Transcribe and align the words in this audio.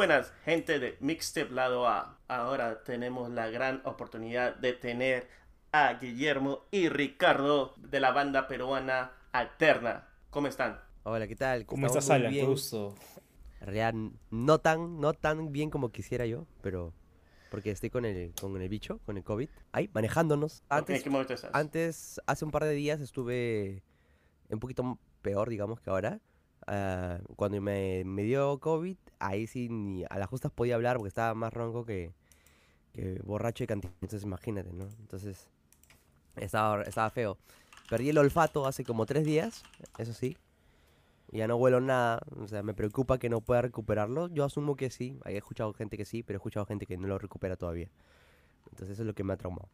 buenas, 0.00 0.32
gente 0.46 0.78
de 0.78 0.96
Mixtape 1.00 1.52
Lado 1.52 1.86
A. 1.86 2.18
Ahora 2.26 2.82
tenemos 2.84 3.30
la 3.30 3.50
gran 3.50 3.82
oportunidad 3.84 4.56
de 4.56 4.72
tener 4.72 5.28
a 5.72 5.92
Guillermo 5.92 6.64
y 6.70 6.88
Ricardo 6.88 7.74
de 7.76 8.00
la 8.00 8.10
banda 8.10 8.48
peruana 8.48 9.12
Alterna. 9.32 10.08
¿Cómo 10.30 10.46
están? 10.46 10.80
Hola, 11.02 11.28
¿qué 11.28 11.36
tal? 11.36 11.66
¿Cómo 11.66 11.86
estás, 11.86 12.08
Alan? 12.08 12.32
Qué 12.32 12.36
bien. 12.36 12.46
gusto. 12.46 12.94
En 13.60 13.66
realidad, 13.66 13.92
no 14.30 14.58
tan, 14.58 15.02
no 15.02 15.12
tan 15.12 15.52
bien 15.52 15.68
como 15.68 15.90
quisiera 15.90 16.24
yo, 16.24 16.46
pero 16.62 16.94
porque 17.50 17.70
estoy 17.70 17.90
con 17.90 18.06
el, 18.06 18.32
con 18.40 18.58
el 18.58 18.68
bicho, 18.70 19.00
con 19.04 19.18
el 19.18 19.22
COVID. 19.22 19.50
Ahí, 19.70 19.90
manejándonos. 19.92 20.62
¿En 20.70 20.78
Antes, 20.78 21.02
qué 21.02 21.10
momento 21.10 21.34
estás? 21.34 21.50
antes, 21.52 22.22
hace 22.26 22.46
un 22.46 22.52
par 22.52 22.64
de 22.64 22.72
días 22.72 23.02
estuve 23.02 23.82
un 24.48 24.60
poquito 24.60 24.98
peor, 25.20 25.50
digamos, 25.50 25.78
que 25.78 25.90
ahora. 25.90 26.20
Ah, 26.72 27.18
cuando 27.34 27.60
me, 27.60 28.04
me 28.04 28.22
dio 28.22 28.60
COVID, 28.60 28.96
ahí 29.18 29.48
sí 29.48 29.68
ni 29.68 30.04
a 30.08 30.20
las 30.20 30.28
justas 30.28 30.52
podía 30.52 30.76
hablar 30.76 30.98
porque 30.98 31.08
estaba 31.08 31.34
más 31.34 31.52
ronco 31.52 31.84
que, 31.84 32.12
que 32.92 33.20
borracho 33.24 33.64
de 33.64 33.66
cantina. 33.66 33.92
Entonces 34.00 34.22
imagínate, 34.22 34.72
¿no? 34.72 34.84
Entonces 35.00 35.48
estaba, 36.36 36.82
estaba 36.82 37.10
feo. 37.10 37.38
Perdí 37.88 38.10
el 38.10 38.18
olfato 38.18 38.68
hace 38.68 38.84
como 38.84 39.04
tres 39.04 39.24
días, 39.24 39.64
eso 39.98 40.12
sí. 40.12 40.36
Y 41.32 41.38
Ya 41.38 41.48
no 41.48 41.56
huelo 41.56 41.80
nada, 41.80 42.20
o 42.40 42.46
sea, 42.46 42.62
me 42.62 42.72
preocupa 42.72 43.18
que 43.18 43.28
no 43.28 43.40
pueda 43.40 43.62
recuperarlo. 43.62 44.28
Yo 44.28 44.44
asumo 44.44 44.76
que 44.76 44.90
sí, 44.90 45.18
he 45.26 45.36
escuchado 45.36 45.72
gente 45.74 45.96
que 45.96 46.04
sí, 46.04 46.22
pero 46.22 46.36
he 46.36 46.38
escuchado 46.38 46.66
gente 46.66 46.86
que 46.86 46.96
no 46.96 47.08
lo 47.08 47.18
recupera 47.18 47.56
todavía. 47.56 47.90
Entonces 48.70 48.90
eso 48.90 49.02
es 49.02 49.06
lo 49.08 49.14
que 49.14 49.24
me 49.24 49.32
ha 49.32 49.36
traumado. 49.36 49.68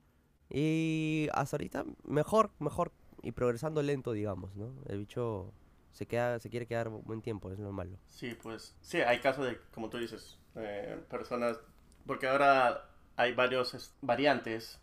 Y 0.48 1.28
hasta 1.34 1.56
ahorita 1.56 1.84
mejor, 2.06 2.52
mejor 2.58 2.90
y 3.22 3.32
progresando 3.32 3.82
lento, 3.82 4.12
digamos, 4.12 4.56
¿no? 4.56 4.72
El 4.86 5.00
bicho 5.00 5.52
se 5.96 6.06
queda, 6.06 6.38
se 6.40 6.50
quiere 6.50 6.66
quedar 6.66 6.88
buen 6.90 7.22
tiempo, 7.22 7.50
es 7.52 7.58
lo 7.58 7.72
malo. 7.72 7.98
Sí, 8.08 8.34
pues 8.42 8.74
sí, 8.80 8.98
hay 9.00 9.20
casos 9.20 9.46
de, 9.46 9.58
como 9.74 9.90
tú 9.90 9.98
dices, 9.98 10.38
eh, 10.54 10.98
personas, 11.10 11.58
porque 12.06 12.26
ahora 12.28 12.88
hay 13.16 13.34
varios 13.34 13.74
es- 13.74 13.94
variantes 14.00 14.80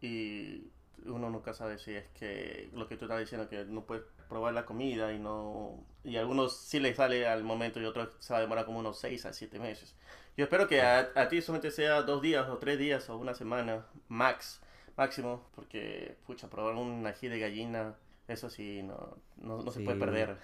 y 0.00 0.64
uno 1.06 1.30
nunca 1.30 1.52
sabe 1.54 1.78
si 1.78 1.94
es 1.94 2.06
que 2.18 2.70
lo 2.74 2.88
que 2.88 2.96
tú 2.96 3.04
estás 3.06 3.20
diciendo, 3.20 3.48
que 3.48 3.64
no 3.64 3.84
puedes 3.84 4.04
probar 4.28 4.54
la 4.54 4.64
comida 4.66 5.12
y 5.12 5.18
no... 5.18 5.84
Y 6.04 6.16
a 6.16 6.20
algunos 6.20 6.56
sí 6.58 6.80
les 6.80 6.96
sale 6.96 7.26
al 7.26 7.44
momento 7.44 7.80
y 7.80 7.84
otros 7.84 8.10
se 8.20 8.32
va 8.32 8.38
a 8.38 8.42
demorar 8.42 8.64
como 8.66 8.78
unos 8.78 8.98
6 8.98 9.26
a 9.26 9.32
7 9.32 9.58
meses. 9.58 9.94
Yo 10.36 10.44
espero 10.44 10.68
que 10.68 10.80
a, 10.82 11.10
a 11.14 11.28
ti 11.28 11.42
solamente 11.42 11.70
sea 11.70 12.02
dos 12.02 12.22
días 12.22 12.48
o 12.48 12.58
tres 12.58 12.78
días 12.78 13.08
o 13.10 13.16
una 13.18 13.34
semana, 13.34 13.86
max, 14.08 14.60
máximo, 14.96 15.48
porque, 15.54 16.16
pucha, 16.26 16.48
probar 16.48 16.74
un 16.76 17.06
ají 17.06 17.28
de 17.28 17.38
gallina, 17.38 17.94
eso 18.30 18.50
sí, 18.50 18.82
no, 18.82 19.16
no, 19.36 19.62
no 19.62 19.70
se 19.70 19.80
puede 19.80 19.98
perder. 19.98 20.36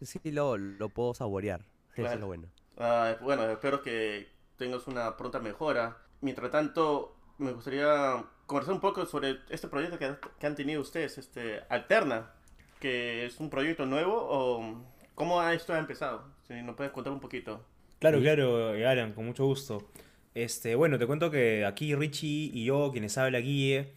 Sí, 0.00 0.18
lo, 0.32 0.56
lo 0.58 0.88
puedo 0.88 1.14
saborear, 1.14 1.60
eso 1.96 2.06
es 2.12 2.20
lo 2.20 2.26
bueno. 2.26 2.48
Ah, 2.78 3.16
bueno, 3.20 3.48
espero 3.48 3.82
que 3.82 4.28
tengas 4.56 4.86
una 4.86 5.16
pronta 5.16 5.38
mejora. 5.38 5.96
Mientras 6.20 6.50
tanto, 6.50 7.16
me 7.38 7.52
gustaría 7.52 8.24
conversar 8.46 8.74
un 8.74 8.80
poco 8.80 9.06
sobre 9.06 9.38
este 9.50 9.68
proyecto 9.68 9.98
que, 9.98 10.14
que 10.40 10.46
han 10.46 10.54
tenido 10.56 10.80
ustedes, 10.80 11.18
este 11.18 11.60
Alterna, 11.68 12.32
que 12.80 13.26
es 13.26 13.38
un 13.40 13.48
proyecto 13.50 13.86
nuevo 13.86 14.14
o 14.16 14.84
cómo 15.14 15.40
ha- 15.40 15.54
esto 15.54 15.72
ha 15.72 15.78
empezado. 15.78 16.24
Si 16.48 16.54
nos 16.62 16.74
puedes 16.76 16.92
contar 16.92 17.12
un 17.12 17.20
poquito. 17.20 17.64
Claro, 18.00 18.20
claro, 18.20 18.70
Alan, 18.88 19.12
con 19.12 19.26
mucho 19.26 19.44
gusto. 19.44 19.88
Este, 20.34 20.74
bueno, 20.74 20.98
te 20.98 21.06
cuento 21.06 21.30
que 21.30 21.64
aquí 21.64 21.94
Richie 21.94 22.50
y 22.52 22.64
yo, 22.64 22.90
quienes 22.90 23.16
habla 23.18 23.38
Guille, 23.38 23.92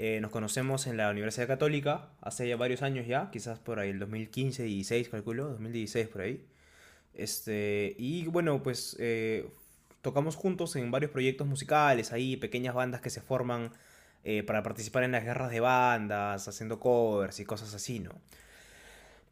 eh, 0.00 0.20
nos 0.20 0.30
conocemos 0.30 0.86
en 0.86 0.96
la 0.96 1.10
Universidad 1.10 1.48
Católica 1.48 2.10
hace 2.20 2.48
ya 2.48 2.56
varios 2.56 2.82
años 2.82 3.08
ya, 3.08 3.32
quizás 3.32 3.58
por 3.58 3.80
ahí 3.80 3.90
el 3.90 3.98
2015, 3.98 4.62
16, 4.62 5.08
calculo, 5.08 5.48
2016 5.48 6.06
por 6.06 6.20
ahí. 6.20 6.46
Este, 7.14 7.96
y 7.98 8.26
bueno, 8.28 8.62
pues 8.62 8.96
eh, 9.00 9.50
tocamos 10.00 10.36
juntos 10.36 10.76
en 10.76 10.92
varios 10.92 11.10
proyectos 11.10 11.48
musicales, 11.48 12.12
ahí 12.12 12.36
pequeñas 12.36 12.76
bandas 12.76 13.00
que 13.00 13.10
se 13.10 13.20
forman 13.20 13.72
eh, 14.22 14.44
para 14.44 14.62
participar 14.62 15.02
en 15.02 15.10
las 15.10 15.24
guerras 15.24 15.50
de 15.50 15.58
bandas, 15.58 16.46
haciendo 16.46 16.78
covers 16.78 17.40
y 17.40 17.44
cosas 17.44 17.74
así, 17.74 17.98
¿no? 17.98 18.12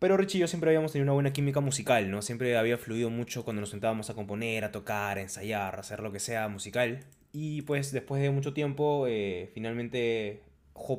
Pero 0.00 0.16
Richie 0.16 0.38
y 0.38 0.40
yo 0.40 0.48
siempre 0.48 0.70
habíamos 0.70 0.90
tenido 0.90 1.04
una 1.04 1.12
buena 1.12 1.32
química 1.32 1.60
musical, 1.60 2.10
¿no? 2.10 2.22
Siempre 2.22 2.58
había 2.58 2.76
fluido 2.76 3.08
mucho 3.08 3.44
cuando 3.44 3.60
nos 3.60 3.70
sentábamos 3.70 4.10
a 4.10 4.14
componer, 4.14 4.64
a 4.64 4.72
tocar, 4.72 5.18
a 5.18 5.20
ensayar, 5.22 5.76
a 5.76 5.80
hacer 5.80 6.00
lo 6.00 6.10
que 6.10 6.18
sea 6.18 6.48
musical. 6.48 7.04
Y 7.32 7.62
pues 7.62 7.92
después 7.92 8.20
de 8.20 8.30
mucho 8.30 8.52
tiempo, 8.52 9.06
finalmente, 9.54 10.42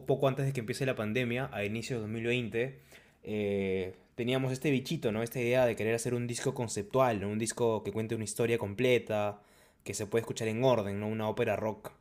poco 0.06 0.28
antes 0.28 0.46
de 0.46 0.54
que 0.54 0.60
empiece 0.60 0.86
la 0.86 0.96
pandemia, 0.96 1.50
a 1.54 1.64
inicios 1.64 2.00
de 2.00 2.02
2020, 2.02 2.80
eh, 3.24 3.96
teníamos 4.16 4.52
este 4.52 4.72
bichito, 4.72 5.12
¿no? 5.12 5.22
Esta 5.24 5.40
idea 5.40 5.66
de 5.66 5.76
querer 5.76 5.96
hacer 5.96 6.14
un 6.14 6.28
disco 6.28 6.54
conceptual, 6.54 7.22
¿no? 7.22 7.30
Un 7.30 7.40
disco 7.40 7.84
que 7.84 7.92
cuente 7.92 8.16
una 8.16 8.24
historia 8.24 8.58
completa, 8.58 9.42
que 9.84 9.94
se 9.94 10.08
puede 10.08 10.22
escuchar 10.22 10.48
en 10.48 10.64
orden, 10.64 11.00
¿no? 11.00 11.08
Una 11.08 11.30
ópera 11.30 11.56
rock. 11.56 11.92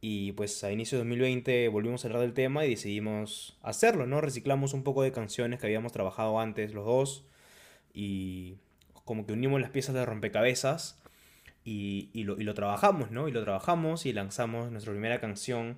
Y 0.00 0.32
pues 0.32 0.64
a 0.64 0.72
inicio 0.72 0.98
de 0.98 1.04
2020 1.04 1.68
volvimos 1.68 2.04
a 2.04 2.08
hablar 2.08 2.22
del 2.22 2.34
tema 2.34 2.64
y 2.66 2.70
decidimos 2.70 3.58
hacerlo, 3.62 4.06
¿no? 4.06 4.20
Reciclamos 4.20 4.74
un 4.74 4.82
poco 4.82 5.02
de 5.02 5.12
canciones 5.12 5.60
que 5.60 5.66
habíamos 5.66 5.92
trabajado 5.92 6.40
antes 6.40 6.74
los 6.74 6.84
dos 6.84 7.24
y 7.94 8.56
como 9.04 9.26
que 9.26 9.32
unimos 9.32 9.60
las 9.60 9.70
piezas 9.70 9.94
de 9.94 10.04
rompecabezas 10.04 11.00
y 11.64 12.10
lo 12.24 12.54
trabajamos, 12.54 13.12
¿no? 13.12 13.28
Y 13.28 13.32
lo 13.32 13.42
trabajamos 13.44 14.06
y 14.06 14.12
lanzamos 14.12 14.72
nuestra 14.72 14.92
primera 14.92 15.20
canción 15.20 15.76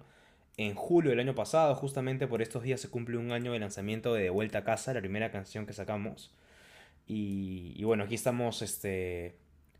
en 0.57 0.75
julio 0.75 1.11
del 1.11 1.21
año 1.21 1.35
pasado, 1.35 1.75
justamente 1.75 2.27
por 2.27 2.41
estos 2.43 2.63
días 2.63 2.81
se 2.81 2.89
cumple 2.91 3.17
un 3.17 3.33
año 3.33 3.53
de 3.53 3.59
lanzamiento 3.59 4.15
de 4.15 4.23
De 4.25 4.31
Vuelta 4.31 4.59
a 4.59 4.65
Casa, 4.65 4.95
la 4.95 5.01
primera 5.01 5.31
canción 5.31 5.67
que 5.67 5.73
sacamos. 5.73 6.33
Y, 7.07 7.83
bueno, 7.85 8.05
aquí 8.05 8.15
estamos, 8.15 8.63
este, 8.63 9.37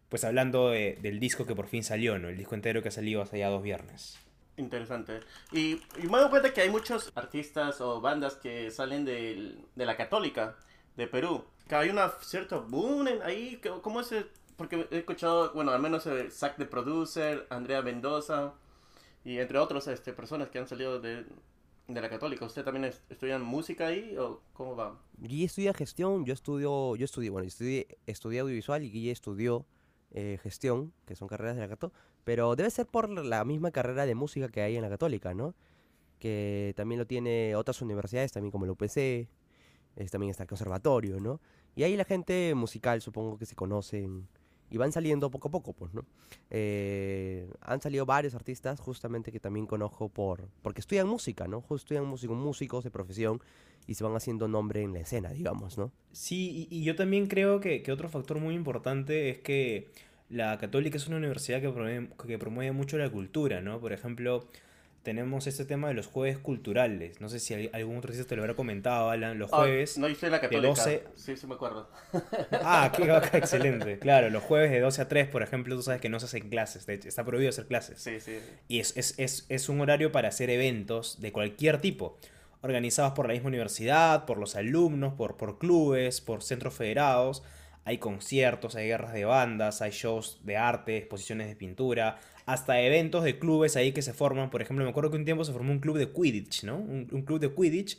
pues 0.09 0.25
hablando 0.25 0.71
de- 0.71 0.99
del 1.01 1.21
disco 1.21 1.47
que 1.47 1.55
por 1.55 1.69
fin 1.69 1.83
salió, 1.83 2.19
¿no? 2.19 2.29
El 2.29 2.37
disco 2.37 2.55
entero 2.55 2.83
que 2.83 2.89
ha 2.89 2.93
salido 2.93 3.23
hace 3.23 3.39
ya 3.39 3.49
dos 3.49 3.63
viernes. 3.63 4.19
Interesante. 4.57 5.21
Y, 5.53 5.81
y 6.03 6.03
me 6.05 6.19
dado 6.19 6.31
cuenta 6.31 6.53
que 6.53 6.61
hay 6.61 6.71
muchos 6.71 7.11
artistas 7.15 7.81
o 7.81 8.01
bandas 8.01 8.35
que 8.35 8.71
salen 8.71 9.05
de 9.05 9.57
la 9.77 9.97
católica 9.97 10.57
de 10.97 11.07
Perú. 11.07 11.45
Que 11.69 11.75
hay 11.77 11.89
una 11.89 12.11
cierto 12.21 12.63
boom 12.69 13.09
en- 13.09 13.23
ahí. 13.23 13.61
¿Cómo 13.83 14.01
es? 14.01 14.13
el- 14.13 14.29
Porque 14.57 14.87
he 14.93 14.99
escuchado, 14.99 15.53
bueno, 15.55 15.73
al 15.73 15.81
menos 15.81 16.07
eh, 16.07 16.31
Zack 16.31 16.57
the 16.59 16.67
Producer, 16.67 17.47
Andrea 17.51 17.83
Mendoza 17.83 18.53
y 19.25 19.39
entre 19.39 19.59
otros 19.59 19.87
este, 19.89 20.13
personas 20.13 20.49
que 20.51 20.59
han 20.59 20.69
salido 20.69 21.01
de, 21.01 21.25
de 21.89 22.01
la 22.01 22.09
católica. 22.11 22.45
¿Usted 22.45 22.65
también 22.65 22.85
es- 22.87 23.03
estudian 23.09 23.43
música 23.43 23.87
ahí 23.89 24.17
o 24.17 24.43
cómo 24.53 24.77
va? 24.77 25.01
Guille 25.19 25.45
estudia 25.47 25.73
gestión, 25.75 26.25
yo 26.25 26.35
estudio, 26.35 26.97
yo 26.97 27.05
estudié, 27.05 27.31
bueno, 27.31 27.47
estudié, 27.47 27.87
audiovisual 28.41 28.83
y 28.85 28.91
Guille 28.91 29.11
estudió 29.11 29.67
eh, 30.11 30.39
gestión, 30.43 30.93
que 31.07 31.17
son 31.17 31.27
carreras 31.29 31.57
de 31.57 31.63
la 31.63 31.69
Cato, 31.69 31.93
pero 32.25 32.55
debe 32.57 32.71
ser 32.71 32.87
por 32.87 33.09
la 33.09 33.45
misma 33.45 33.71
carrera 33.71 34.07
de 34.07 34.15
música 34.15 34.49
que 34.49 34.63
hay 34.63 34.77
en 34.77 34.83
la 34.83 34.89
Católica, 34.89 35.35
¿no? 35.35 35.55
Que 36.19 36.73
también 36.77 36.99
lo 36.99 37.07
tiene 37.07 37.55
otras 37.57 37.83
universidades, 37.83 38.33
también 38.33 38.51
como 38.53 38.65
la 38.67 38.73
UPC, 38.73 39.29
es, 39.97 40.11
también 40.11 40.31
está 40.31 40.45
el 40.45 40.49
conservatorio, 40.49 41.21
¿no? 41.21 41.41
Y 41.77 41.83
ahí 41.83 41.97
la 41.97 42.05
gente 42.05 42.55
musical 42.55 43.01
supongo 43.03 43.37
que 43.39 43.47
se 43.47 43.57
conocen 43.57 44.29
y 44.75 44.77
van 44.77 44.91
saliendo 44.91 45.31
poco 45.31 45.47
a 45.47 45.51
poco, 45.53 45.73
pues, 45.73 45.95
¿no? 45.95 46.05
Eh, 46.51 47.49
han 47.61 47.81
salido 47.81 48.05
varios 48.05 48.35
artistas 48.35 48.81
justamente 48.81 49.31
que 49.31 49.39
también 49.39 49.67
conozco 49.67 50.09
por, 50.09 50.49
porque 50.63 50.81
estudian 50.81 51.07
música, 51.07 51.47
¿no? 51.47 51.65
Estudian 51.71 52.05
música, 52.05 52.35
músicos 52.35 52.83
de 52.83 52.91
profesión 52.91 53.41
y 53.87 53.95
se 53.95 54.03
van 54.03 54.17
haciendo 54.17 54.49
nombre 54.49 54.83
en 54.83 54.93
la 54.93 54.99
escena, 54.99 55.31
digamos, 55.31 55.79
¿no? 55.79 55.93
Sí, 56.11 56.67
y, 56.69 56.79
y 56.81 56.83
yo 56.83 56.97
también 56.97 57.29
creo 57.29 57.61
que, 57.61 57.85
que 57.85 57.93
otro 57.93 58.09
factor 58.09 58.41
muy 58.41 58.57
importante 58.57 59.31
es 59.31 59.39
que 59.39 59.93
la 60.29 60.59
Católica 60.59 60.97
es 60.97 61.07
una 61.07 61.19
universidad 61.19 61.61
que 61.61 61.71
promueve, 61.71 62.09
que 62.27 62.37
promueve 62.37 62.73
mucho 62.73 62.99
la 62.99 63.09
cultura, 63.09 63.61
¿no? 63.61 63.79
Por 63.79 63.93
ejemplo, 63.93 64.49
tenemos 65.05 65.47
este 65.47 65.65
tema 65.65 65.87
de 65.89 65.95
los 65.95 66.07
jueves 66.09 66.39
culturales. 66.39 67.21
No 67.21 67.29
sé 67.29 67.39
si 67.39 67.55
al- 67.55 67.71
algún 67.73 67.99
otro 67.99 68.13
te 68.25 68.35
lo 68.37 68.43
habrá 68.43 68.55
comentado, 68.55 69.11
Alan. 69.11 69.39
Los 69.39 69.53
Ah, 69.53 69.59
jueves... 69.59 69.97
no, 69.99 70.09
yo 70.09 70.17
en 70.27 70.33
la 70.33 70.41
católica. 70.41 70.67
12. 70.69 71.05
Sí, 71.15 71.37
sí 71.37 71.47
me 71.47 71.55
acuerdo. 71.55 71.89
Ah, 72.51 72.91
qué 72.97 73.05
excelente. 73.39 73.99
Claro, 74.01 74.31
los 74.31 74.43
jueves 74.43 74.71
de 74.73 74.81
12 74.81 75.03
a 75.03 75.09
3, 75.09 75.29
por 75.29 75.43
ejemplo, 75.43 75.77
tú 75.77 75.83
sabes 75.83 76.01
que 76.01 76.09
no 76.09 76.19
se 76.19 76.27
hacen 76.27 76.49
clases. 76.49 76.87
De 76.87 76.95
hecho, 76.95 77.09
está 77.09 77.25
prohibido 77.25 77.51
hacer 77.51 77.67
clases. 77.67 78.01
Sí, 78.01 78.19
sí. 78.19 78.39
Y 78.67 78.81
es, 78.81 78.97
es, 78.97 79.15
es, 79.19 79.47
es 79.49 79.69
un 79.69 79.81
horario 79.81 80.11
para 80.11 80.29
hacer 80.29 80.51
eventos 80.51 81.21
de 81.21 81.31
cualquier 81.33 81.81
tipo, 81.81 82.19
organizados 82.63 83.13
por 83.13 83.27
la 83.29 83.35
misma 83.35 83.49
universidad, 83.49 84.25
por 84.25 84.39
los 84.39 84.57
alumnos, 84.57 85.15
por, 85.15 85.37
por 85.37 85.59
clubes, 85.59 86.21
por 86.21 86.43
centros 86.43 86.75
federados. 86.75 87.43
Hay 87.87 87.99
conciertos, 87.99 88.77
hay 88.77 88.87
guerras 88.87 89.13
de 89.13 89.27
bandas, 89.27 89.83
hay 89.83 89.91
shows 89.91 90.41
de 90.45 90.57
arte, 90.57 90.97
exposiciones 90.97 91.49
de 91.49 91.57
pintura, 91.57 92.19
hasta 92.47 92.81
eventos 92.81 93.25
de 93.25 93.39
clubes 93.39 93.77
ahí 93.77 93.93
que 93.93 94.03
se 94.03 94.13
forman. 94.13 94.51
Por 94.51 94.63
ejemplo, 94.63 94.85
me 94.85 94.91
acuerdo 94.91 95.11
que 95.11 95.17
un 95.17 95.25
tiempo 95.25 95.45
se 95.45 95.53
formó 95.53 95.73
un 95.73 95.81
club 95.81 95.99
de 95.99 96.11
Quidditch, 96.13 96.65
¿no? 96.65 96.77
Un, 96.77 97.09
un 97.11 97.23
club 97.23 97.41
de 97.41 97.53
Quidditch 97.55 97.99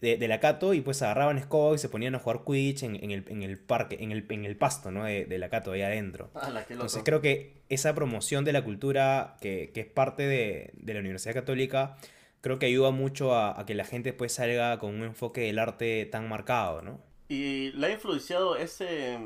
de, 0.00 0.16
de 0.16 0.28
la 0.28 0.40
Cato 0.40 0.72
y 0.74 0.80
pues 0.80 1.02
agarraban 1.02 1.38
escoba 1.38 1.74
y 1.74 1.78
se 1.78 1.88
ponían 1.88 2.14
a 2.14 2.18
jugar 2.18 2.42
Quidditch 2.46 2.84
en, 2.84 2.96
en 2.96 3.10
el, 3.10 3.24
en 3.28 3.42
el 3.42 3.58
parque, 3.58 3.98
en 4.00 4.12
el, 4.12 4.24
en 4.30 4.44
el 4.44 4.56
pasto, 4.56 4.90
¿no? 4.90 5.04
De, 5.04 5.26
de 5.26 5.38
la 5.38 5.48
Cato, 5.50 5.72
ahí 5.72 5.82
adentro. 5.82 6.30
Ala, 6.34 6.60
loco. 6.60 6.72
Entonces 6.72 7.02
creo 7.04 7.20
que 7.20 7.62
esa 7.68 7.94
promoción 7.94 8.44
de 8.44 8.52
la 8.52 8.64
cultura 8.64 9.36
que, 9.40 9.70
que 9.74 9.80
es 9.80 9.86
parte 9.86 10.22
de, 10.26 10.70
de 10.74 10.94
la 10.94 11.00
Universidad 11.00 11.34
Católica, 11.34 11.96
creo 12.40 12.58
que 12.58 12.66
ayuda 12.66 12.90
mucho 12.92 13.34
a, 13.34 13.60
a 13.60 13.66
que 13.66 13.74
la 13.74 13.84
gente 13.84 14.12
pues 14.12 14.32
salga 14.32 14.78
con 14.78 14.94
un 14.94 15.02
enfoque 15.02 15.42
del 15.42 15.58
arte 15.58 16.06
tan 16.06 16.28
marcado, 16.28 16.80
¿no? 16.82 17.00
¿Y 17.28 17.70
le 17.72 17.86
ha 17.86 17.90
influenciado 17.92 18.56
ese, 18.56 19.18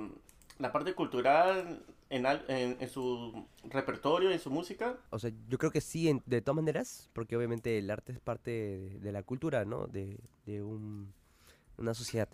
la 0.58 0.72
parte 0.72 0.92
cultural 0.94 1.82
en, 2.14 2.26
en, 2.48 2.76
en 2.80 2.88
su 2.88 3.46
repertorio, 3.64 4.30
en 4.30 4.38
su 4.38 4.50
música? 4.50 4.96
O 5.10 5.18
sea, 5.18 5.32
yo 5.48 5.58
creo 5.58 5.70
que 5.72 5.80
sí, 5.80 6.08
en- 6.08 6.22
de 6.26 6.40
todas 6.40 6.56
maneras, 6.56 7.10
porque 7.12 7.36
obviamente 7.36 7.76
el 7.78 7.90
arte 7.90 8.12
es 8.12 8.20
parte 8.20 8.50
de, 8.50 8.98
de 9.00 9.12
la 9.12 9.22
cultura, 9.22 9.64
¿no? 9.64 9.86
De, 9.88 10.18
de 10.46 10.62
un- 10.62 11.12
una 11.76 11.92
sociedad. 11.94 12.28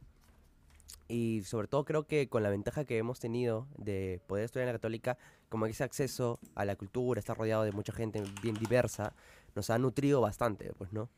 Y 1.09 1.43
sobre 1.44 1.67
todo 1.67 1.85
creo 1.85 2.05
que 2.06 2.29
con 2.29 2.43
la 2.43 2.50
ventaja 2.50 2.85
que 2.85 2.99
hemos 2.99 3.19
tenido 3.19 3.67
de 3.79 4.21
poder 4.29 4.44
estudiar 4.44 4.69
en 4.69 4.75
la 4.75 4.79
católica, 4.79 5.19
como 5.49 5.67
ese 5.67 5.83
acceso 5.83 6.38
a 6.55 6.65
la 6.65 6.76
cultura, 6.76 7.19
estar 7.19 7.37
rodeado 7.37 7.65
de 7.65 7.73
mucha 7.73 7.93
gente 7.93 8.23
bien 8.43 8.55
diversa, 8.56 9.12
nos 9.56 9.71
ha 9.71 9.79
nutrido 9.79 10.21
bastante, 10.21 10.73
pues, 10.79 10.93
¿no? 10.93 11.09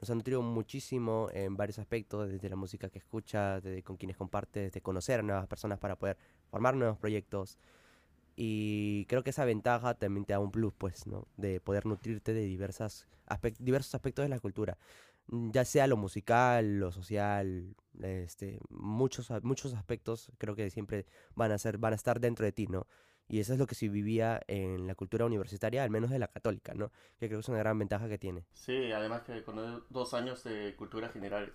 Nos 0.00 0.08
ha 0.10 0.14
nutrido 0.14 0.40
muchísimo 0.42 1.28
en 1.32 1.56
varios 1.56 1.78
aspectos, 1.78 2.30
desde 2.30 2.48
la 2.48 2.56
música 2.56 2.88
que 2.88 2.98
escuchas, 2.98 3.62
desde 3.62 3.82
con 3.82 3.96
quienes 3.96 4.16
compartes, 4.16 4.64
desde 4.64 4.80
conocer 4.80 5.20
a 5.20 5.22
nuevas 5.22 5.46
personas 5.46 5.78
para 5.78 5.96
poder 5.96 6.16
formar 6.50 6.74
nuevos 6.74 6.98
proyectos. 6.98 7.58
Y 8.36 9.04
creo 9.06 9.22
que 9.22 9.30
esa 9.30 9.44
ventaja 9.44 9.94
también 9.94 10.24
te 10.24 10.32
da 10.32 10.38
un 10.40 10.50
plus, 10.50 10.72
pues, 10.74 11.06
¿no? 11.06 11.26
De 11.36 11.60
poder 11.60 11.86
nutrirte 11.86 12.32
de 12.32 12.42
diversas 12.42 13.06
aspec- 13.26 13.56
diversos 13.58 13.94
aspectos 13.94 14.24
de 14.24 14.28
la 14.30 14.40
cultura. 14.40 14.78
Mm, 15.28 15.50
Ya 15.52 15.64
sea 15.64 15.86
lo 15.86 15.96
musical, 15.96 16.78
lo 16.80 16.90
social, 16.92 17.74
este, 18.02 18.58
muchos, 18.70 19.30
muchos 19.42 19.74
aspectos 19.74 20.30
creo 20.38 20.56
que 20.56 20.70
siempre 20.70 21.06
van 21.34 21.52
a 21.52 21.58
ser, 21.58 21.78
van 21.78 21.92
a 21.92 21.96
estar 21.96 22.20
dentro 22.20 22.44
de 22.44 22.52
ti, 22.52 22.66
¿no? 22.66 22.86
Y 23.28 23.38
eso 23.40 23.52
es 23.52 23.58
lo 23.58 23.66
que 23.66 23.74
se 23.74 23.88
vivía 23.88 24.40
en 24.46 24.86
la 24.86 24.94
cultura 24.94 25.24
universitaria, 25.24 25.82
al 25.84 25.90
menos 25.90 26.10
de 26.10 26.18
la 26.18 26.28
católica, 26.28 26.74
¿no? 26.74 26.90
Que 27.18 27.28
creo 27.28 27.38
que 27.38 27.42
es 27.42 27.48
una 27.48 27.58
gran 27.58 27.78
ventaja 27.78 28.08
que 28.08 28.18
tiene. 28.18 28.44
Sí, 28.52 28.92
además 28.92 29.22
que 29.22 29.42
con 29.42 29.84
dos 29.88 30.12
años 30.14 30.42
de 30.44 30.74
cultura 30.76 31.08
general, 31.08 31.52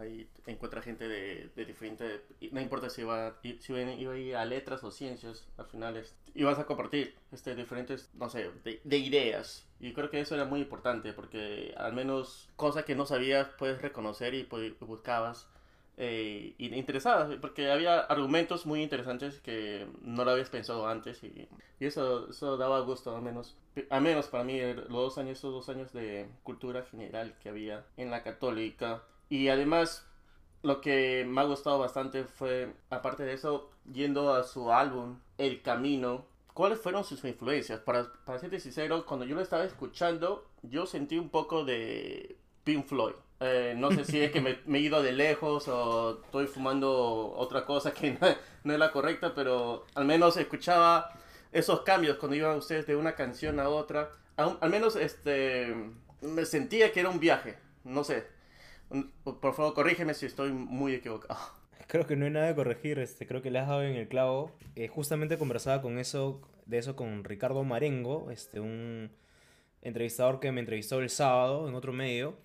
ahí 0.00 0.28
encuentra 0.46 0.82
gente 0.82 1.08
de, 1.08 1.50
de 1.54 1.64
diferente, 1.64 2.22
no 2.52 2.60
importa 2.60 2.90
si 2.90 3.02
iba, 3.02 3.36
si 3.42 3.72
iba, 3.72 4.12
a 4.12 4.18
ir 4.18 4.36
a 4.36 4.44
letras 4.44 4.82
o 4.84 4.90
ciencias, 4.90 5.46
al 5.58 5.66
final 5.66 5.96
es- 5.96 6.14
ibas 6.34 6.58
a 6.58 6.66
compartir 6.66 7.14
este, 7.32 7.54
diferentes, 7.54 8.10
no 8.14 8.28
sé, 8.30 8.50
de, 8.64 8.80
de 8.84 8.98
ideas. 8.98 9.66
Y 9.80 9.92
creo 9.94 10.10
que 10.10 10.20
eso 10.20 10.34
era 10.34 10.44
muy 10.44 10.60
importante 10.60 11.12
porque 11.12 11.74
al 11.76 11.92
menos 11.94 12.48
cosas 12.56 12.84
que 12.84 12.94
no 12.94 13.06
sabías 13.06 13.48
puedes 13.58 13.80
reconocer 13.82 14.34
y 14.34 14.44
pues, 14.44 14.78
buscabas. 14.80 15.48
eh, 15.96 16.54
interesabas, 16.58 17.36
porque 17.40 17.70
había 17.70 18.00
argumentos 18.00 18.64
muy 18.66 18.82
interesantes 18.82 19.40
que 19.40 19.86
no 20.02 20.24
lo 20.24 20.30
habías 20.30 20.48
pensado 20.50 20.86
antes 20.88 21.22
y, 21.22 21.48
y 21.78 21.86
eso, 21.86 22.30
eso 22.30 22.56
daba 22.56 22.80
gusto, 22.80 23.14
al 23.14 23.22
menos, 23.22 23.56
al 23.90 24.00
menos 24.02 24.26
para 24.28 24.44
mí, 24.44 24.58
los 24.60 24.88
dos 24.88 25.18
años, 25.18 25.38
esos 25.38 25.52
dos 25.52 25.68
años 25.68 25.92
de 25.92 26.26
cultura 26.42 26.84
general 26.84 27.34
que 27.42 27.48
había 27.50 27.84
en 27.96 28.10
la 28.10 28.22
católica. 28.22 29.02
Y 29.30 29.48
además, 29.48 30.06
lo 30.62 30.80
que 30.80 31.24
me 31.26 31.40
ha 31.40 31.44
gustado 31.44 31.78
bastante 31.78 32.24
fue, 32.24 32.74
aparte 32.90 33.22
de 33.22 33.32
eso, 33.32 33.70
yendo 33.90 34.34
a 34.34 34.42
su 34.42 34.72
álbum, 34.72 35.20
El 35.38 35.62
Camino, 35.62 36.26
¿cuáles 36.52 36.80
fueron 36.80 37.04
sus 37.04 37.24
influencias? 37.24 37.80
Para, 37.80 38.12
para 38.24 38.40
serte 38.40 38.60
sincero, 38.60 39.06
cuando 39.06 39.24
yo 39.24 39.36
lo 39.36 39.40
estaba 39.40 39.64
escuchando, 39.64 40.50
yo 40.62 40.84
sentí 40.84 41.16
un 41.16 41.30
poco 41.30 41.64
de 41.64 42.36
Pink 42.64 42.86
Floyd. 42.86 43.14
Eh, 43.38 43.74
no 43.76 43.90
sé 43.90 44.04
si 44.04 44.20
es 44.20 44.32
que 44.32 44.40
me, 44.40 44.58
me 44.66 44.78
he 44.78 44.82
ido 44.82 45.02
de 45.02 45.12
lejos 45.12 45.66
o 45.68 46.20
estoy 46.24 46.46
fumando 46.46 47.32
otra 47.36 47.64
cosa 47.64 47.92
que 47.92 48.10
no, 48.20 48.26
no 48.64 48.72
es 48.72 48.78
la 48.78 48.90
correcta, 48.92 49.32
pero 49.34 49.86
al 49.94 50.04
menos 50.04 50.36
escuchaba 50.36 51.10
esos 51.52 51.82
cambios 51.82 52.18
cuando 52.18 52.36
iban 52.36 52.58
ustedes 52.58 52.86
de 52.86 52.96
una 52.96 53.14
canción 53.14 53.60
a 53.60 53.68
otra. 53.68 54.10
Al, 54.36 54.58
al 54.60 54.70
menos 54.70 54.96
este 54.96 55.74
me 56.20 56.44
sentía 56.44 56.92
que 56.92 57.00
era 57.00 57.10
un 57.10 57.20
viaje. 57.20 57.56
No 57.84 58.04
sé. 58.04 58.39
Por 58.90 59.54
favor, 59.54 59.74
corrígeme 59.74 60.14
si 60.14 60.26
estoy 60.26 60.50
muy 60.52 60.94
equivocado. 60.94 61.38
Creo 61.86 62.06
que 62.06 62.16
no 62.16 62.24
hay 62.24 62.30
nada 62.30 62.46
de 62.46 62.54
corregir, 62.54 62.98
este, 62.98 63.26
creo 63.26 63.42
que 63.42 63.50
le 63.50 63.58
has 63.58 63.66
dado 63.66 63.82
en 63.82 63.96
el 63.96 64.06
clavo. 64.06 64.52
Eh, 64.76 64.86
justamente 64.86 65.38
conversaba 65.38 65.82
con 65.82 65.98
eso, 65.98 66.40
de 66.66 66.78
eso 66.78 66.94
con 66.94 67.24
Ricardo 67.24 67.64
Marengo, 67.64 68.30
este, 68.30 68.60
un 68.60 69.10
entrevistador 69.82 70.38
que 70.38 70.52
me 70.52 70.60
entrevistó 70.60 71.00
el 71.00 71.10
sábado 71.10 71.68
en 71.68 71.74
otro 71.74 71.92
medio, 71.92 72.36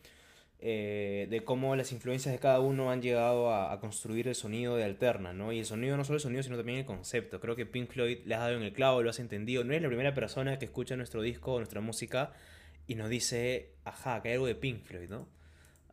eh, 0.60 1.28
de 1.30 1.44
cómo 1.44 1.76
las 1.76 1.92
influencias 1.92 2.34
de 2.34 2.40
cada 2.40 2.60
uno 2.60 2.90
han 2.90 3.04
llegado 3.04 3.52
a, 3.52 3.72
a 3.72 3.80
construir 3.80 4.28
el 4.28 4.34
sonido 4.34 4.78
de 4.78 4.84
Alterna, 4.84 5.32
¿no? 5.32 5.52
Y 5.52 5.60
el 5.60 5.66
sonido, 5.66 5.96
no 5.96 6.04
solo 6.06 6.16
el 6.16 6.22
sonido, 6.22 6.42
sino 6.42 6.58
también 6.58 6.80
el 6.80 6.86
concepto. 6.86 7.40
Creo 7.40 7.56
que 7.56 7.68
Pink 7.68 7.92
Floyd 7.92 8.20
le 8.26 8.34
has 8.34 8.42
dado 8.42 8.56
en 8.56 8.64
el 8.64 8.74
clavo, 8.74 9.04
lo 9.04 9.12
has 9.12 9.20
entendido. 9.20 9.64
No 9.64 9.74
eres 9.74 9.84
la 9.84 9.90
primera 9.90 10.16
persona 10.16 10.58
que 10.58 10.66
escucha 10.66 10.96
nuestro 10.96 11.22
disco 11.22 11.54
o 11.54 11.58
nuestra 11.58 11.82
música 11.82 12.34
y 12.88 12.96
nos 12.96 13.10
dice, 13.10 13.76
ajá, 13.84 14.24
que 14.24 14.30
hay 14.30 14.34
algo 14.36 14.48
de 14.48 14.56
Pink 14.56 14.84
Floyd, 14.86 15.10
¿no? 15.10 15.28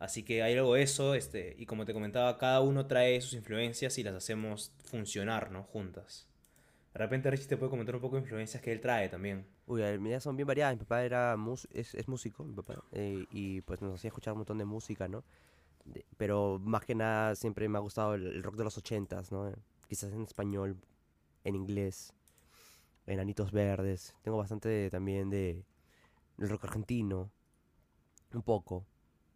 Así 0.03 0.23
que 0.23 0.43
hay 0.43 0.57
algo 0.57 0.73
de 0.73 0.81
eso, 0.81 1.15
este, 1.15 1.55
y 1.57 1.65
como 1.65 1.85
te 1.85 1.93
comentaba, 1.93 2.37
cada 2.37 2.59
uno 2.59 2.87
trae 2.87 3.21
sus 3.21 3.35
influencias 3.35 3.97
y 3.97 4.03
las 4.03 4.13
hacemos 4.13 4.73
funcionar, 4.83 5.49
¿no? 5.49 5.63
Juntas. 5.63 6.27
De 6.93 6.99
repente 6.99 7.31
Richie 7.31 7.47
te 7.47 7.55
puede 7.55 7.69
comentar 7.69 7.95
un 7.95 8.01
poco 8.01 8.17
de 8.17 8.23
influencias 8.23 8.61
que 8.61 8.73
él 8.73 8.81
trae 8.81 9.07
también. 9.07 9.47
Uy, 9.65 9.81
a 9.81 9.93
ideas 9.93 10.21
son 10.21 10.35
bien 10.35 10.45
variadas. 10.45 10.75
Mi 10.75 10.79
papá 10.79 11.05
era 11.05 11.37
mus- 11.37 11.69
es, 11.71 11.95
es 11.95 12.09
músico, 12.09 12.43
mi 12.43 12.53
papá, 12.53 12.83
eh, 12.91 13.25
y 13.31 13.61
pues 13.61 13.81
nos 13.81 13.95
hacía 13.95 14.09
escuchar 14.09 14.33
un 14.33 14.39
montón 14.39 14.57
de 14.57 14.65
música, 14.65 15.07
¿no? 15.07 15.23
Pero 16.17 16.59
más 16.59 16.83
que 16.83 16.95
nada 16.95 17.33
siempre 17.35 17.69
me 17.69 17.77
ha 17.77 17.81
gustado 17.81 18.15
el, 18.15 18.43
rock 18.43 18.57
de 18.57 18.65
los 18.65 18.77
ochentas, 18.77 19.31
¿no? 19.31 19.53
Quizás 19.87 20.11
en 20.11 20.23
español, 20.23 20.75
en 21.45 21.55
inglés, 21.55 22.11
Enanitos 23.07 23.53
Verdes. 23.53 24.15
Tengo 24.21 24.37
bastante 24.37 24.89
también 24.89 25.29
de 25.29 25.63
del 26.35 26.49
rock 26.49 26.65
argentino, 26.65 27.31
un 28.33 28.41
poco. 28.41 28.85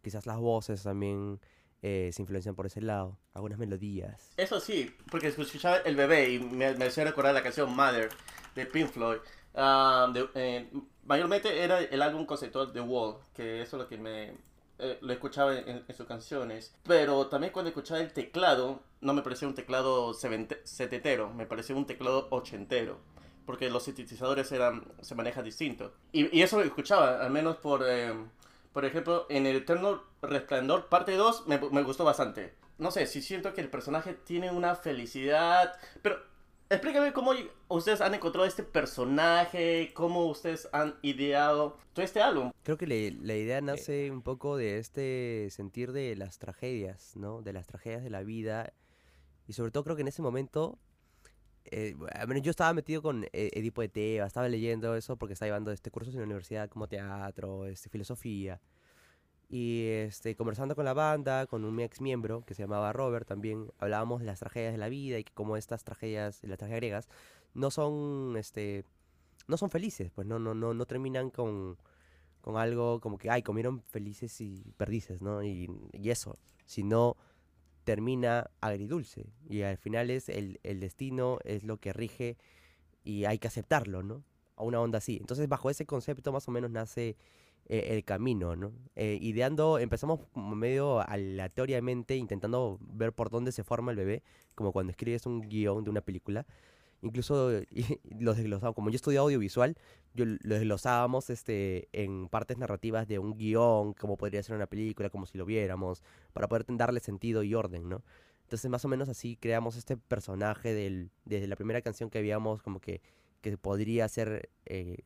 Quizás 0.02 0.26
las 0.26 0.38
voces 0.38 0.82
también 0.82 1.40
eh, 1.82 2.10
se 2.12 2.22
influencian 2.22 2.54
por 2.54 2.66
ese 2.66 2.80
lado, 2.80 3.18
algunas 3.34 3.58
melodías. 3.58 4.30
Eso 4.36 4.60
sí, 4.60 4.94
porque 5.10 5.28
escuchaba 5.28 5.78
El 5.78 5.96
Bebé 5.96 6.30
y 6.32 6.38
me, 6.40 6.74
me 6.74 6.86
hacía 6.86 7.04
recordar 7.04 7.34
la 7.34 7.42
canción 7.42 7.74
Mother 7.74 8.08
de 8.54 8.66
Pink 8.66 8.88
Floyd. 8.90 9.18
Ah, 9.54 10.10
de- 10.12 10.28
eh, 10.34 10.70
mayormente 11.04 11.62
era 11.62 11.80
el 11.80 12.02
álbum 12.02 12.26
conceptual 12.26 12.72
The 12.72 12.80
Wall, 12.80 13.16
que 13.34 13.62
eso 13.62 13.76
es 13.76 13.82
lo 13.82 13.88
que 13.88 13.98
me 13.98 14.34
eh, 14.78 14.98
lo 15.00 15.12
escuchaba 15.12 15.56
en, 15.58 15.84
en 15.88 15.94
sus 15.94 16.06
canciones. 16.06 16.74
Pero 16.84 17.26
también 17.26 17.52
cuando 17.52 17.68
escuchaba 17.70 18.00
el 18.00 18.12
teclado, 18.12 18.80
no 19.00 19.14
me 19.14 19.22
parecía 19.22 19.48
un 19.48 19.54
teclado 19.54 20.14
setentero, 20.14 21.32
me 21.34 21.46
parecía 21.46 21.74
un 21.74 21.86
teclado 21.86 22.28
ochentero. 22.30 22.98
Porque 23.46 23.70
los 23.70 23.84
sintetizadores 23.84 24.52
eran, 24.52 24.84
se 25.00 25.14
manejan 25.14 25.42
distinto. 25.44 25.94
Y, 26.12 26.36
y 26.36 26.42
eso 26.42 26.58
lo 26.58 26.64
escuchaba, 26.64 27.24
al 27.24 27.30
menos 27.30 27.56
por, 27.56 27.82
eh, 27.88 28.12
por 28.72 28.84
ejemplo, 28.84 29.26
en 29.28 29.46
El 29.46 29.56
Eterno 29.56 30.02
Resplandor, 30.22 30.88
parte 30.88 31.12
2, 31.16 31.46
me, 31.46 31.58
me 31.70 31.82
gustó 31.82 32.04
bastante. 32.04 32.54
No 32.78 32.90
sé, 32.90 33.06
si 33.06 33.22
siento 33.22 33.54
que 33.54 33.60
el 33.60 33.68
personaje 33.70 34.14
tiene 34.14 34.50
una 34.50 34.74
felicidad. 34.76 35.74
Pero 36.02 36.16
explícame 36.70 37.12
cómo 37.12 37.32
ustedes 37.68 38.00
han 38.00 38.14
encontrado 38.14 38.46
este 38.46 38.62
personaje, 38.62 39.92
cómo 39.94 40.26
ustedes 40.26 40.68
han 40.72 40.96
ideado 41.02 41.76
todo 41.92 42.04
este 42.04 42.20
álbum. 42.22 42.52
Creo 42.62 42.76
que 42.76 42.86
le- 42.86 43.12
la 43.12 43.34
idea 43.34 43.60
nace 43.60 44.10
un 44.10 44.22
poco 44.22 44.56
de 44.56 44.78
este 44.78 45.48
sentir 45.50 45.92
de 45.92 46.14
las 46.16 46.38
tragedias, 46.38 47.16
¿no? 47.16 47.42
De 47.42 47.52
las 47.52 47.66
tragedias 47.66 48.02
de 48.04 48.10
la 48.10 48.22
vida. 48.22 48.72
Y 49.48 49.54
sobre 49.54 49.70
todo 49.70 49.82
creo 49.84 49.96
que 49.96 50.02
en 50.02 50.08
ese 50.08 50.22
momento, 50.22 50.78
eh, 51.70 51.96
a 52.14 52.26
menos 52.26 52.42
yo 52.42 52.50
estaba 52.50 52.72
metido 52.72 53.02
con 53.02 53.24
eh, 53.24 53.50
Edipo 53.54 53.80
de 53.82 53.88
Teba, 53.88 54.26
estaba 54.26 54.48
leyendo 54.48 54.94
eso 54.94 55.16
porque 55.16 55.34
estaba 55.34 55.48
llevando 55.48 55.72
este 55.72 55.90
cursos 55.90 56.14
en 56.14 56.20
la 56.20 56.26
universidad 56.26 56.68
como 56.68 56.88
teatro, 56.88 57.66
este, 57.66 57.88
filosofía. 57.88 58.60
Y 59.48 59.86
este, 59.86 60.36
conversando 60.36 60.76
con 60.76 60.84
la 60.84 60.92
banda, 60.92 61.46
con 61.46 61.64
un 61.64 61.80
ex 61.80 62.00
miembro 62.00 62.44
que 62.44 62.54
se 62.54 62.62
llamaba 62.62 62.92
Robert 62.92 63.26
también, 63.26 63.72
hablábamos 63.78 64.20
de 64.20 64.26
las 64.26 64.40
tragedias 64.40 64.72
de 64.72 64.78
la 64.78 64.88
vida 64.88 65.18
y 65.18 65.24
que 65.24 65.32
como 65.32 65.56
estas 65.56 65.84
tragedias, 65.84 66.40
las 66.42 66.58
tragedias 66.58 66.80
griegas, 66.80 67.08
no 67.54 67.70
son, 67.70 68.36
este, 68.36 68.84
no 69.46 69.56
son 69.56 69.70
felices, 69.70 70.10
pues 70.14 70.26
no, 70.26 70.38
no, 70.38 70.54
no, 70.54 70.74
no 70.74 70.86
terminan 70.86 71.30
con, 71.30 71.78
con 72.42 72.58
algo 72.58 73.00
como 73.00 73.16
que, 73.18 73.30
ay, 73.30 73.42
comieron 73.42 73.82
felices 73.84 74.40
y 74.40 74.72
perdices, 74.76 75.22
¿no? 75.22 75.42
Y, 75.42 75.70
y 75.92 76.10
eso, 76.10 76.36
sino 76.66 77.16
termina 77.88 78.50
agridulce. 78.60 79.32
Y 79.48 79.62
al 79.62 79.78
final 79.78 80.10
es 80.10 80.28
el, 80.28 80.60
el 80.62 80.78
destino, 80.78 81.38
es 81.42 81.64
lo 81.64 81.78
que 81.78 81.94
rige 81.94 82.36
y 83.02 83.24
hay 83.24 83.38
que 83.38 83.48
aceptarlo, 83.48 84.02
¿no? 84.02 84.24
A 84.56 84.62
una 84.62 84.78
onda 84.78 84.98
así. 84.98 85.16
Entonces, 85.18 85.48
bajo 85.48 85.70
ese 85.70 85.86
concepto 85.86 86.30
más 86.30 86.46
o 86.48 86.50
menos 86.50 86.70
nace 86.70 87.16
eh, 87.64 87.86
el 87.96 88.04
camino, 88.04 88.56
¿no? 88.56 88.74
Eh, 88.94 89.16
ideando, 89.22 89.78
empezamos 89.78 90.20
medio 90.34 91.00
aleatoriamente, 91.00 92.14
intentando 92.16 92.78
ver 92.82 93.14
por 93.14 93.30
dónde 93.30 93.52
se 93.52 93.64
forma 93.64 93.90
el 93.90 93.96
bebé, 93.96 94.22
como 94.54 94.70
cuando 94.70 94.90
escribes 94.90 95.24
un 95.24 95.40
guion 95.40 95.82
de 95.82 95.88
una 95.88 96.02
película. 96.02 96.44
Incluso 97.02 97.52
y- 97.70 98.00
los 98.18 98.36
como 98.74 98.90
yo 98.90 98.96
estudié 98.96 99.18
audiovisual, 99.18 99.76
yo 100.14 100.24
lo 100.24 100.54
desglosábamos 100.54 101.30
este, 101.30 101.88
en 101.92 102.28
partes 102.28 102.58
narrativas 102.58 103.06
de 103.06 103.18
un 103.18 103.36
guion, 103.36 103.92
como 103.94 104.16
podría 104.16 104.42
ser 104.42 104.56
una 104.56 104.66
película, 104.66 105.10
como 105.10 105.26
si 105.26 105.38
lo 105.38 105.44
viéramos, 105.44 106.02
para 106.32 106.48
poder 106.48 106.64
darle 106.68 107.00
sentido 107.00 107.42
y 107.42 107.54
orden, 107.54 107.88
¿no? 107.88 108.02
Entonces 108.42 108.70
más 108.70 108.84
o 108.84 108.88
menos 108.88 109.08
así 109.08 109.36
creamos 109.36 109.76
este 109.76 109.96
personaje 109.96 110.72
del, 110.72 111.10
desde 111.24 111.46
la 111.46 111.56
primera 111.56 111.82
canción 111.82 112.08
que 112.10 112.18
habíamos 112.18 112.62
como 112.62 112.80
que, 112.80 113.02
que 113.42 113.58
podría 113.58 114.08
ser 114.08 114.50
eh, 114.64 114.96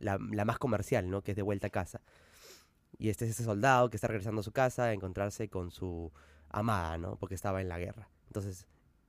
la, 0.00 0.18
la 0.32 0.44
más 0.44 0.58
comercial, 0.58 1.08
¿no? 1.08 1.22
Que 1.22 1.30
es 1.32 1.36
de 1.36 1.42
vuelta 1.42 1.68
a 1.68 1.70
casa. 1.70 2.00
Y 2.98 3.08
este 3.08 3.24
es 3.24 3.30
ese 3.30 3.44
soldado 3.44 3.88
que 3.88 3.96
está 3.96 4.08
regresando 4.08 4.40
a 4.40 4.44
su 4.44 4.52
casa 4.52 4.84
a 4.86 4.92
encontrarse 4.92 5.48
con 5.48 5.70
su 5.70 6.12
amada, 6.50 6.98
¿no? 6.98 7.16
Porque 7.16 7.34
estaba 7.36 7.60
en 7.60 7.68
la 7.68 7.78
guerra. 7.78 8.08
Entonces, 8.26 8.66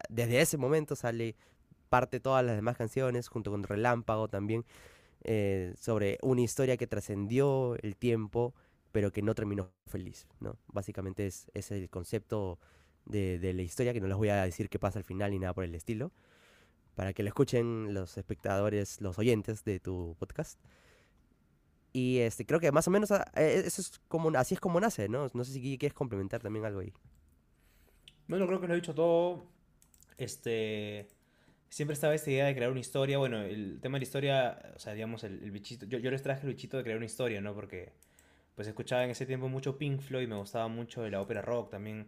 desde 0.09 0.39
ese 0.41 0.57
momento 0.57 0.95
sale 0.95 1.35
parte 1.91 2.21
todas 2.21 2.43
las 2.45 2.55
demás 2.55 2.77
canciones, 2.77 3.27
junto 3.27 3.51
con 3.51 3.63
Relámpago 3.63 4.29
también, 4.29 4.65
eh, 5.23 5.73
sobre 5.77 6.17
una 6.21 6.41
historia 6.41 6.77
que 6.77 6.87
trascendió 6.87 7.75
el 7.83 7.97
tiempo, 7.97 8.55
pero 8.93 9.11
que 9.11 9.21
no 9.21 9.35
terminó 9.35 9.69
feliz, 9.87 10.25
¿no? 10.39 10.57
Básicamente 10.67 11.27
es, 11.27 11.51
es 11.53 11.69
el 11.71 11.89
concepto 11.89 12.59
de, 13.05 13.39
de 13.39 13.53
la 13.53 13.61
historia, 13.61 13.91
que 13.91 13.99
no 13.99 14.07
les 14.07 14.15
voy 14.15 14.29
a 14.29 14.43
decir 14.45 14.69
qué 14.69 14.79
pasa 14.79 14.99
al 14.99 15.05
final 15.05 15.31
ni 15.31 15.39
nada 15.39 15.53
por 15.53 15.65
el 15.65 15.75
estilo, 15.75 16.13
para 16.95 17.11
que 17.11 17.23
lo 17.23 17.27
escuchen 17.27 17.93
los 17.93 18.17
espectadores, 18.17 19.01
los 19.01 19.19
oyentes 19.19 19.65
de 19.65 19.81
tu 19.81 20.15
podcast. 20.17 20.59
Y 21.93 22.19
este, 22.19 22.45
creo 22.45 22.61
que 22.61 22.71
más 22.71 22.87
o 22.87 22.91
menos 22.91 23.11
ah, 23.11 23.29
eh, 23.35 23.63
eso 23.65 23.81
es 23.81 23.99
como, 24.07 24.29
así 24.37 24.53
es 24.53 24.61
como 24.61 24.79
nace, 24.79 25.09
¿no? 25.09 25.27
No 25.33 25.43
sé 25.43 25.51
si 25.51 25.77
quieres 25.77 25.93
complementar 25.93 26.41
también 26.41 26.63
algo 26.63 26.79
ahí. 26.79 26.93
Bueno, 28.29 28.47
creo 28.47 28.61
que 28.61 28.67
lo 28.67 28.73
he 28.73 28.77
dicho 28.77 28.95
todo. 28.95 29.43
Este. 30.17 31.09
Siempre 31.71 31.93
estaba 31.93 32.13
esta 32.13 32.29
idea 32.29 32.45
de 32.47 32.53
crear 32.53 32.69
una 32.69 32.81
historia. 32.81 33.17
Bueno, 33.17 33.41
el 33.41 33.79
tema 33.79 33.95
de 33.95 34.01
la 34.01 34.03
historia, 34.03 34.73
o 34.75 34.79
sea, 34.79 34.93
digamos, 34.93 35.23
el, 35.23 35.41
el 35.41 35.51
bichito. 35.51 35.85
Yo, 35.85 35.99
yo 35.99 36.11
les 36.11 36.21
traje 36.21 36.41
el 36.45 36.49
bichito 36.53 36.75
de 36.75 36.83
crear 36.83 36.97
una 36.97 37.05
historia, 37.05 37.39
¿no? 37.39 37.55
Porque, 37.55 37.93
pues, 38.55 38.67
escuchaba 38.67 39.05
en 39.05 39.11
ese 39.11 39.25
tiempo 39.25 39.47
mucho 39.47 39.77
Pink 39.77 40.01
Floyd, 40.01 40.27
me 40.27 40.35
gustaba 40.35 40.67
mucho 40.67 41.01
de 41.01 41.11
la 41.11 41.21
ópera 41.21 41.41
rock. 41.41 41.71
También 41.71 42.07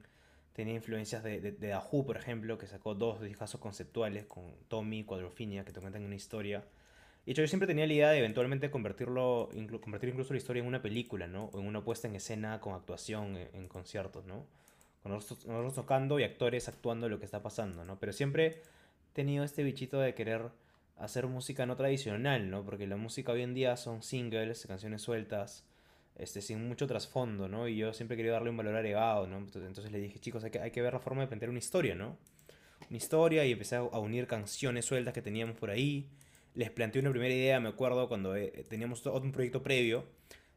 tenía 0.52 0.74
influencias 0.74 1.24
de, 1.24 1.40
de, 1.40 1.54
de 1.54 1.70
The 1.70 1.78
Who, 1.78 2.06
por 2.06 2.18
ejemplo, 2.18 2.58
que 2.58 2.68
sacó 2.68 2.94
dos 2.94 3.22
discos 3.22 3.56
conceptuales 3.56 4.26
con 4.26 4.54
Tommy, 4.68 5.06
Quadrophenia, 5.06 5.64
que 5.64 5.72
te 5.72 5.80
cuentan 5.80 6.04
una 6.04 6.16
historia. 6.16 6.66
De 7.26 7.32
hecho, 7.32 7.42
yo 7.42 7.48
siempre 7.48 7.66
tenía 7.66 7.88
la 7.88 7.94
idea 7.94 8.10
de 8.10 8.20
eventualmente 8.20 8.70
convertirlo, 8.70 9.50
inclu- 9.54 9.80
convertir 9.80 10.10
incluso 10.10 10.34
la 10.34 10.40
historia 10.40 10.60
en 10.60 10.68
una 10.68 10.82
película, 10.82 11.26
¿no? 11.28 11.46
O 11.54 11.62
en 11.62 11.68
una 11.68 11.82
puesta 11.86 12.10
en 12.10 12.16
escena 12.16 12.60
con 12.60 12.74
actuación 12.74 13.38
en, 13.38 13.70
conciertos, 13.70 14.26
¿no? 14.26 14.46
Con 15.04 15.14
nosotros, 15.14 15.46
nosotros 15.48 15.74
tocando 15.76 16.20
y 16.20 16.24
actores 16.24 16.68
actuando 16.68 17.08
lo 17.08 17.18
que 17.20 17.24
está 17.26 17.42
pasando, 17.42 17.86
¿no? 17.86 17.98
Pero 17.98 18.12
siempre 18.12 18.62
tenido 19.14 19.44
este 19.44 19.64
bichito 19.64 20.00
de 20.00 20.14
querer 20.14 20.50
hacer 20.98 21.28
música 21.28 21.66
no 21.66 21.76
tradicional, 21.76 22.50
¿no? 22.50 22.64
Porque 22.64 22.88
la 22.88 22.98
música 22.98 23.32
hoy 23.32 23.42
en 23.42 23.54
día 23.54 23.78
son 23.78 24.04
singles, 24.04 24.66
canciones 24.68 25.02
sueltas, 25.02 25.66
este, 26.16 26.42
sin 26.42 26.68
mucho 26.68 26.88
trasfondo, 26.88 27.48
¿no? 27.48 27.68
Y 27.68 27.78
yo 27.78 27.94
siempre 27.94 28.18
querido 28.18 28.34
darle 28.34 28.50
un 28.52 28.58
valor 28.58 28.76
agregado, 28.76 29.28
¿no? 29.28 29.38
Entonces, 29.38 29.92
le 29.92 30.00
dije, 30.00 30.20
chicos, 30.20 30.44
hay 30.44 30.52
que, 30.52 30.60
hay 30.60 30.72
que 30.72 30.82
ver 30.82 30.94
la 30.94 31.00
forma 31.00 31.22
de 31.22 31.28
plantear 31.28 31.50
una 31.50 31.60
historia, 31.60 31.96
¿no? 31.96 32.18
Una 32.90 32.98
historia 32.98 33.46
y 33.46 33.52
empecé 33.54 33.76
a 33.78 33.84
unir 33.84 34.28
canciones 34.28 34.86
sueltas 34.86 35.14
que 35.14 35.22
teníamos 35.22 35.58
por 35.58 35.70
ahí 35.70 36.10
les 36.56 36.70
planteé 36.70 37.02
una 37.02 37.10
primera 37.12 37.34
idea, 37.34 37.60
me 37.60 37.70
acuerdo, 37.70 38.08
cuando 38.08 38.36
eh, 38.36 38.64
teníamos 38.70 39.06
otro 39.08 39.32
proyecto 39.32 39.64
previo 39.64 40.06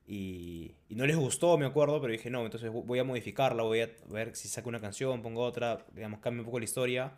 y, 0.07 0.73
y 0.91 0.95
no 0.95 1.07
les 1.07 1.17
gustó, 1.17 1.57
me 1.59 1.65
acuerdo, 1.67 2.01
pero 2.03 2.13
dije, 2.13 2.29
no, 2.31 2.45
entonces 2.45 2.71
vo- 2.71 2.85
voy 2.85 2.99
a 2.99 3.05
modificarla, 3.05 3.63
voy 3.63 3.81
a 3.81 3.89
ver 4.09 4.37
si 4.37 4.49
saco 4.49 4.69
una 4.69 4.79
canción, 4.81 5.23
pongo 5.23 5.43
otra, 5.43 5.87
digamos, 5.95 6.21
cambio 6.21 6.43
un 6.43 6.47
poco 6.47 6.59
la 6.59 6.67
historia. 6.67 7.13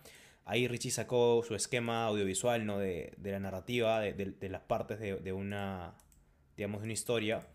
Ahí 0.49 0.67
Richie 0.67 0.91
sacó 0.91 1.43
su 1.47 1.55
esquema 1.55 2.07
audiovisual, 2.07 2.65
¿no? 2.67 2.79
De, 2.79 3.13
de 3.19 3.31
la 3.33 3.39
narrativa, 3.41 4.01
de, 4.01 4.15
de- 4.15 4.33
de 4.33 4.49
las 4.49 4.63
partes 4.63 4.99
de, 4.99 5.17
de 5.17 5.33
una, 5.33 5.95
digamos, 6.57 6.81
de 6.81 6.85
una 6.85 6.93
historia. 6.95 7.47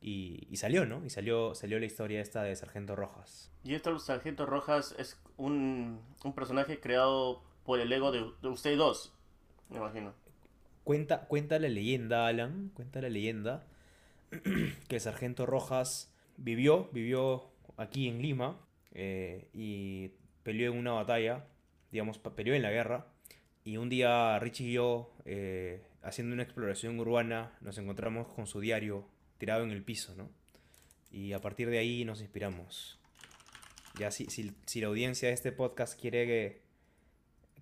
Y, 0.00 0.46
y 0.50 0.56
salió, 0.58 0.86
¿no? 0.86 1.04
Y 1.04 1.10
salió, 1.10 1.54
salió 1.54 1.80
la 1.80 1.86
historia 1.86 2.20
esta 2.20 2.42
de 2.44 2.54
Sargento 2.54 2.94
Rojas. 2.94 3.50
Y 3.64 3.74
esto, 3.74 3.98
Sargento 3.98 4.46
Rojas, 4.46 4.94
es 4.98 5.18
un, 5.36 6.00
un 6.22 6.32
personaje 6.34 6.78
creado 6.78 7.42
por 7.64 7.80
el 7.80 7.92
ego 7.92 8.12
de, 8.12 8.24
de 8.42 8.48
ustedes 8.48 8.78
dos, 8.78 9.12
me 9.70 9.78
imagino. 9.78 10.14
Cuenta, 10.84 11.26
cuenta 11.26 11.58
la 11.58 11.68
leyenda, 11.68 12.28
Alan, 12.28 12.70
cuenta 12.74 13.00
la 13.00 13.08
leyenda 13.08 13.66
que 14.88 14.94
el 14.96 15.00
sargento 15.00 15.46
Rojas 15.46 16.12
vivió, 16.36 16.88
vivió 16.92 17.50
aquí 17.76 18.06
en 18.08 18.22
Lima 18.22 18.60
eh, 18.92 19.48
y 19.52 20.10
peleó 20.44 20.70
en 20.72 20.78
una 20.78 20.92
batalla, 20.92 21.44
digamos, 21.96 22.18
peleó 22.18 22.54
en 22.54 22.60
la 22.60 22.70
guerra. 22.70 23.06
Y 23.64 23.78
un 23.78 23.88
día 23.88 24.38
Richie 24.38 24.68
y 24.68 24.72
yo, 24.72 25.14
eh, 25.24 25.82
haciendo 26.02 26.34
una 26.34 26.42
exploración 26.42 27.00
urbana, 27.00 27.52
nos 27.62 27.78
encontramos 27.78 28.28
con 28.28 28.46
su 28.46 28.60
diario 28.60 29.08
tirado 29.38 29.64
en 29.64 29.70
el 29.70 29.82
piso, 29.82 30.14
¿no? 30.14 30.28
Y 31.10 31.32
a 31.32 31.40
partir 31.40 31.70
de 31.70 31.78
ahí 31.78 32.04
nos 32.04 32.20
inspiramos. 32.20 32.98
Ya 33.98 34.10
si, 34.10 34.26
si, 34.26 34.54
si 34.66 34.82
la 34.82 34.88
audiencia 34.88 35.28
de 35.28 35.34
este 35.34 35.52
podcast 35.52 35.98
quiere 35.98 36.26
que 36.26 36.60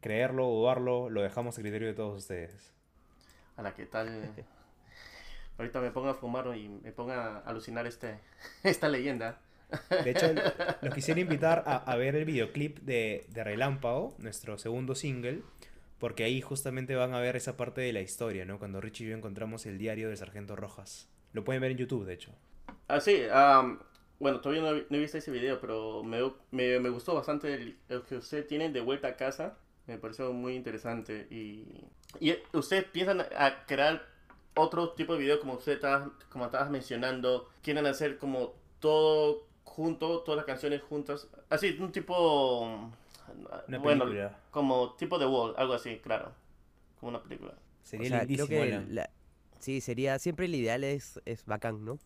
creerlo 0.01 0.49
o 0.49 0.59
dudarlo, 0.63 1.11
lo 1.11 1.23
dejamos 1.23 1.57
a 1.57 1.63
criterio 1.63 1.87
de 1.87 1.95
todos 1.95 2.23
ustedes. 2.23 2.73
A 3.57 3.63
la 3.63 3.73
que 3.77 3.87
tal. 3.87 4.35
Ahorita 5.59 5.81
me 5.81 5.93
pongo 5.93 6.09
a 6.09 6.15
fumar 6.15 6.57
y 6.57 6.69
me 6.69 6.91
pongo 6.91 7.13
a 7.13 7.39
alucinar 7.39 7.87
este, 7.87 8.19
esta 8.65 8.89
leyenda. 8.89 9.39
De 9.91 10.11
hecho, 10.11 10.27
los 10.83 10.95
quisiera 10.95 11.21
invitar 11.21 11.65
a, 11.67 11.97
ver 11.97 12.17
el 12.17 12.25
videoclip 12.25 12.79
de, 12.81 13.27
de 13.29 13.45
Relámpago, 13.45 14.15
nuestro 14.19 14.59
segundo 14.59 14.95
single, 14.95 15.43
porque 15.99 16.25
ahí 16.25 16.41
justamente 16.41 16.95
van 16.95 17.15
a 17.15 17.21
ver 17.21 17.37
esa 17.37 17.57
parte 17.57 17.81
de 17.81 17.93
la 17.93 18.01
historia, 18.01 18.45
¿no? 18.45 18.59
Cuando 18.59 18.81
Richie 18.81 19.07
y 19.07 19.11
yo 19.11 19.17
encontramos 19.17 19.67
el 19.67 19.79
diario 19.79 20.09
del 20.09 20.17
Sargento 20.17 20.57
Rojas. 20.57 21.09
Lo 21.33 21.45
pueden 21.45 21.63
ver 21.63 21.73
en 21.73 21.79
YouTube, 21.79 22.05
de 22.05 22.15
hecho. 22.15 22.33
Ah, 22.89 23.01
sí, 23.01 23.23
bueno, 24.19 24.41
todavía 24.41 24.63
no, 24.63 24.97
he- 24.97 24.99
visto 25.01 25.19
ese 25.19 25.31
video, 25.31 25.61
pero 25.61 26.03
me, 26.03 26.21
me, 26.51 26.89
gustó 26.89 27.15
bastante 27.15 27.77
el 27.89 28.03
que 28.09 28.17
ustedes 28.17 28.47
tienen 28.47 28.73
de 28.73 28.81
vuelta 28.81 29.09
a 29.09 29.17
casa. 29.17 29.57
Me 29.87 29.99
pareció 29.99 30.33
muy 30.33 30.55
interesante. 30.55 31.27
Y, 31.31 31.67
y 32.21 32.37
ustedes 32.53 32.85
piensan 32.85 33.21
a 33.21 33.65
crear 33.67 34.07
otro 34.55 34.91
tipo 34.91 35.15
de 35.15 35.19
video 35.19 35.41
como 35.41 35.55
usted 35.55 35.73
estaba, 35.73 36.13
como 36.31 36.47
estabas 36.47 36.71
mencionando. 36.71 37.49
Quieren 37.63 37.87
hacer 37.87 38.19
como 38.19 38.55
todo 38.79 39.47
junto, 39.65 40.21
todas 40.21 40.37
las 40.37 40.47
canciones 40.47 40.83
juntas. 40.83 41.29
Así, 41.51 41.77
un 41.81 41.93
tipo... 41.93 42.91
Una 43.69 43.79
bueno, 43.79 44.05
película. 44.05 44.39
como 44.51 44.93
tipo 44.95 45.19
de 45.19 45.27
Wall, 45.27 45.55
algo 45.57 45.73
así, 45.75 45.99
claro. 45.99 46.33
Como 47.01 47.11
una 47.11 47.23
película. 47.23 47.55
Sería 47.83 48.07
O 48.07 48.09
sea, 48.11 48.27
creo 48.27 48.47
que 48.47 48.85
la- 48.89 49.11
sí, 49.59 49.81
sería, 49.81 50.19
siempre 50.19 50.47
el 50.47 50.55
ideal 50.55 50.85
es, 50.85 51.21
es 51.25 51.45
bacán, 51.47 51.85
¿no? 51.85 51.99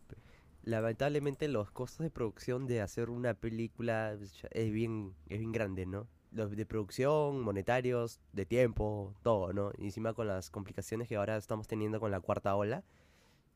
Lamentablemente 0.62 1.48
los 1.48 1.70
costos 1.70 2.04
de 2.04 2.10
producción 2.10 2.66
de 2.66 2.80
hacer 2.82 3.10
una 3.10 3.34
película 3.34 4.12
es 4.12 4.32
es 4.50 4.72
bien, 4.72 5.14
es 5.28 5.38
bien 5.38 5.52
grande, 5.52 5.86
¿no? 5.86 6.06
Los 6.30 6.54
de 6.54 6.66
producción, 6.66 7.40
monetarios, 7.40 8.20
de 8.32 8.44
tiempo, 8.44 9.14
todo, 9.22 9.52
¿no? 9.52 9.72
Y 9.78 9.86
encima 9.86 10.12
con 10.14 10.26
las 10.28 10.50
complicaciones 10.50 11.08
que 11.08 11.16
ahora 11.16 11.36
estamos 11.36 11.66
teniendo 11.68 12.00
con 12.00 12.10
la 12.10 12.20
cuarta 12.20 12.54
ola, 12.54 12.84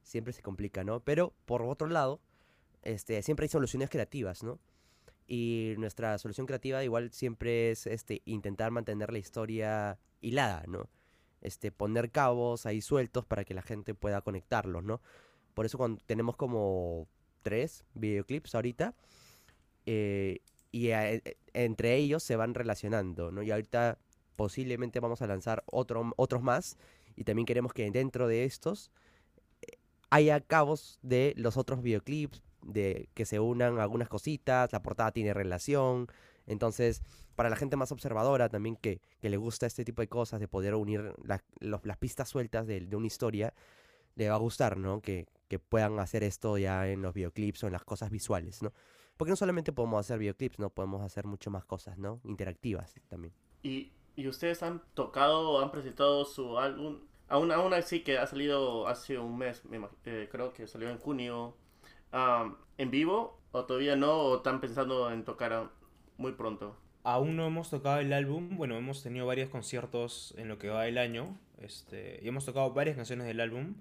siempre 0.02 0.32
se 0.32 0.42
complica, 0.42 0.84
¿no? 0.84 1.00
Pero 1.00 1.32
por 1.44 1.62
otro 1.62 1.86
lado, 1.88 2.20
este, 2.82 3.22
siempre 3.22 3.44
hay 3.44 3.48
soluciones 3.48 3.90
creativas, 3.90 4.42
¿no? 4.42 4.58
Y 5.26 5.74
nuestra 5.78 6.18
solución 6.18 6.46
creativa 6.46 6.82
igual 6.84 7.10
siempre 7.12 7.70
es 7.70 7.86
este, 7.86 8.22
intentar 8.26 8.70
mantener 8.70 9.12
la 9.12 9.18
historia 9.18 9.98
hilada, 10.20 10.64
¿no? 10.68 10.88
Este, 11.40 11.72
poner 11.72 12.10
cabos 12.10 12.66
ahí 12.66 12.80
sueltos 12.80 13.24
para 13.26 13.44
que 13.44 13.54
la 13.54 13.62
gente 13.62 13.94
pueda 13.94 14.20
conectarlos, 14.22 14.84
¿no? 14.84 15.00
Por 15.54 15.66
eso 15.66 15.78
cuando 15.78 16.02
tenemos 16.06 16.36
como 16.36 17.08
tres 17.42 17.84
videoclips 17.94 18.54
ahorita, 18.54 18.94
eh, 19.86 20.40
y 20.70 20.90
a- 20.90 21.12
e- 21.12 21.36
entre 21.54 21.96
ellos 21.96 22.22
se 22.22 22.36
van 22.36 22.54
relacionando, 22.54 23.30
¿no? 23.30 23.42
Y 23.42 23.50
ahorita 23.50 23.98
posiblemente 24.36 25.00
vamos 25.00 25.22
a 25.22 25.26
lanzar 25.26 25.62
otro, 25.66 26.12
otros 26.16 26.42
más, 26.42 26.78
y 27.16 27.24
también 27.24 27.46
queremos 27.46 27.72
que 27.74 27.90
dentro 27.90 28.26
de 28.28 28.44
estos 28.44 28.90
eh, 29.62 29.76
haya 30.10 30.40
cabos 30.40 30.98
de 31.02 31.34
los 31.36 31.56
otros 31.56 31.82
videoclips, 31.82 32.42
de 32.62 33.08
que 33.14 33.24
se 33.26 33.40
unan 33.40 33.78
algunas 33.78 34.08
cositas, 34.08 34.72
la 34.72 34.82
portada 34.82 35.12
tiene 35.12 35.34
relación, 35.34 36.06
entonces 36.46 37.02
para 37.36 37.48
la 37.48 37.56
gente 37.56 37.76
más 37.76 37.92
observadora 37.92 38.48
también 38.48 38.76
que, 38.76 39.00
que 39.20 39.30
le 39.30 39.36
gusta 39.38 39.66
este 39.66 39.84
tipo 39.84 40.02
de 40.02 40.08
cosas, 40.08 40.38
de 40.40 40.48
poder 40.48 40.74
unir 40.74 41.14
la- 41.24 41.42
las 41.60 41.96
pistas 41.96 42.28
sueltas 42.28 42.66
de, 42.66 42.80
de 42.80 42.96
una 42.96 43.06
historia, 43.06 43.54
le 44.16 44.28
va 44.28 44.34
a 44.34 44.38
gustar, 44.38 44.76
¿no? 44.76 45.00
Que, 45.00 45.26
que 45.48 45.58
puedan 45.58 45.98
hacer 45.98 46.22
esto 46.24 46.58
ya 46.58 46.88
en 46.88 47.00
los 47.02 47.14
videoclips 47.14 47.64
o 47.64 47.66
en 47.68 47.72
las 47.72 47.84
cosas 47.84 48.10
visuales, 48.10 48.62
¿no? 48.62 48.72
Porque 49.16 49.30
no 49.30 49.36
solamente 49.36 49.72
podemos 49.72 50.00
hacer 50.00 50.18
videoclips, 50.18 50.58
¿no? 50.58 50.68
Podemos 50.70 51.00
hacer 51.02 51.26
mucho 51.26 51.50
más 51.50 51.64
cosas, 51.64 51.96
¿no? 51.98 52.20
Interactivas 52.24 52.94
también. 53.08 53.32
Y, 53.62 53.92
y 54.16 54.28
ustedes 54.28 54.62
han 54.62 54.82
tocado 54.94 55.60
han 55.62 55.70
presentado 55.70 56.24
su 56.26 56.58
álbum, 56.58 57.00
aún, 57.28 57.50
aún 57.52 57.72
así 57.72 58.02
que 58.04 58.18
ha 58.18 58.26
salido 58.26 58.86
hace 58.88 59.18
un 59.18 59.38
mes, 59.38 59.62
eh, 60.04 60.28
creo 60.30 60.52
que 60.52 60.66
salió 60.66 60.90
en 60.90 60.98
junio, 60.98 61.56
en 62.12 62.90
vivo, 62.90 63.38
o 63.52 63.64
todavía 63.64 63.96
no, 63.96 64.12
o 64.12 64.36
están 64.38 64.60
pensando 64.60 65.10
en 65.10 65.24
tocar 65.24 65.70
muy 66.16 66.32
pronto. 66.32 66.76
Aún 67.04 67.36
no 67.36 67.46
hemos 67.46 67.70
tocado 67.70 67.98
el 67.98 68.12
álbum, 68.12 68.56
bueno, 68.56 68.76
hemos 68.76 69.02
tenido 69.02 69.26
varios 69.26 69.50
conciertos 69.50 70.34
en 70.38 70.48
lo 70.48 70.58
que 70.58 70.68
va 70.68 70.86
el 70.86 70.98
año, 70.98 71.36
este, 71.58 72.20
y 72.22 72.28
hemos 72.28 72.44
tocado 72.44 72.72
varias 72.72 72.96
canciones 72.96 73.26
del 73.26 73.40
álbum, 73.40 73.74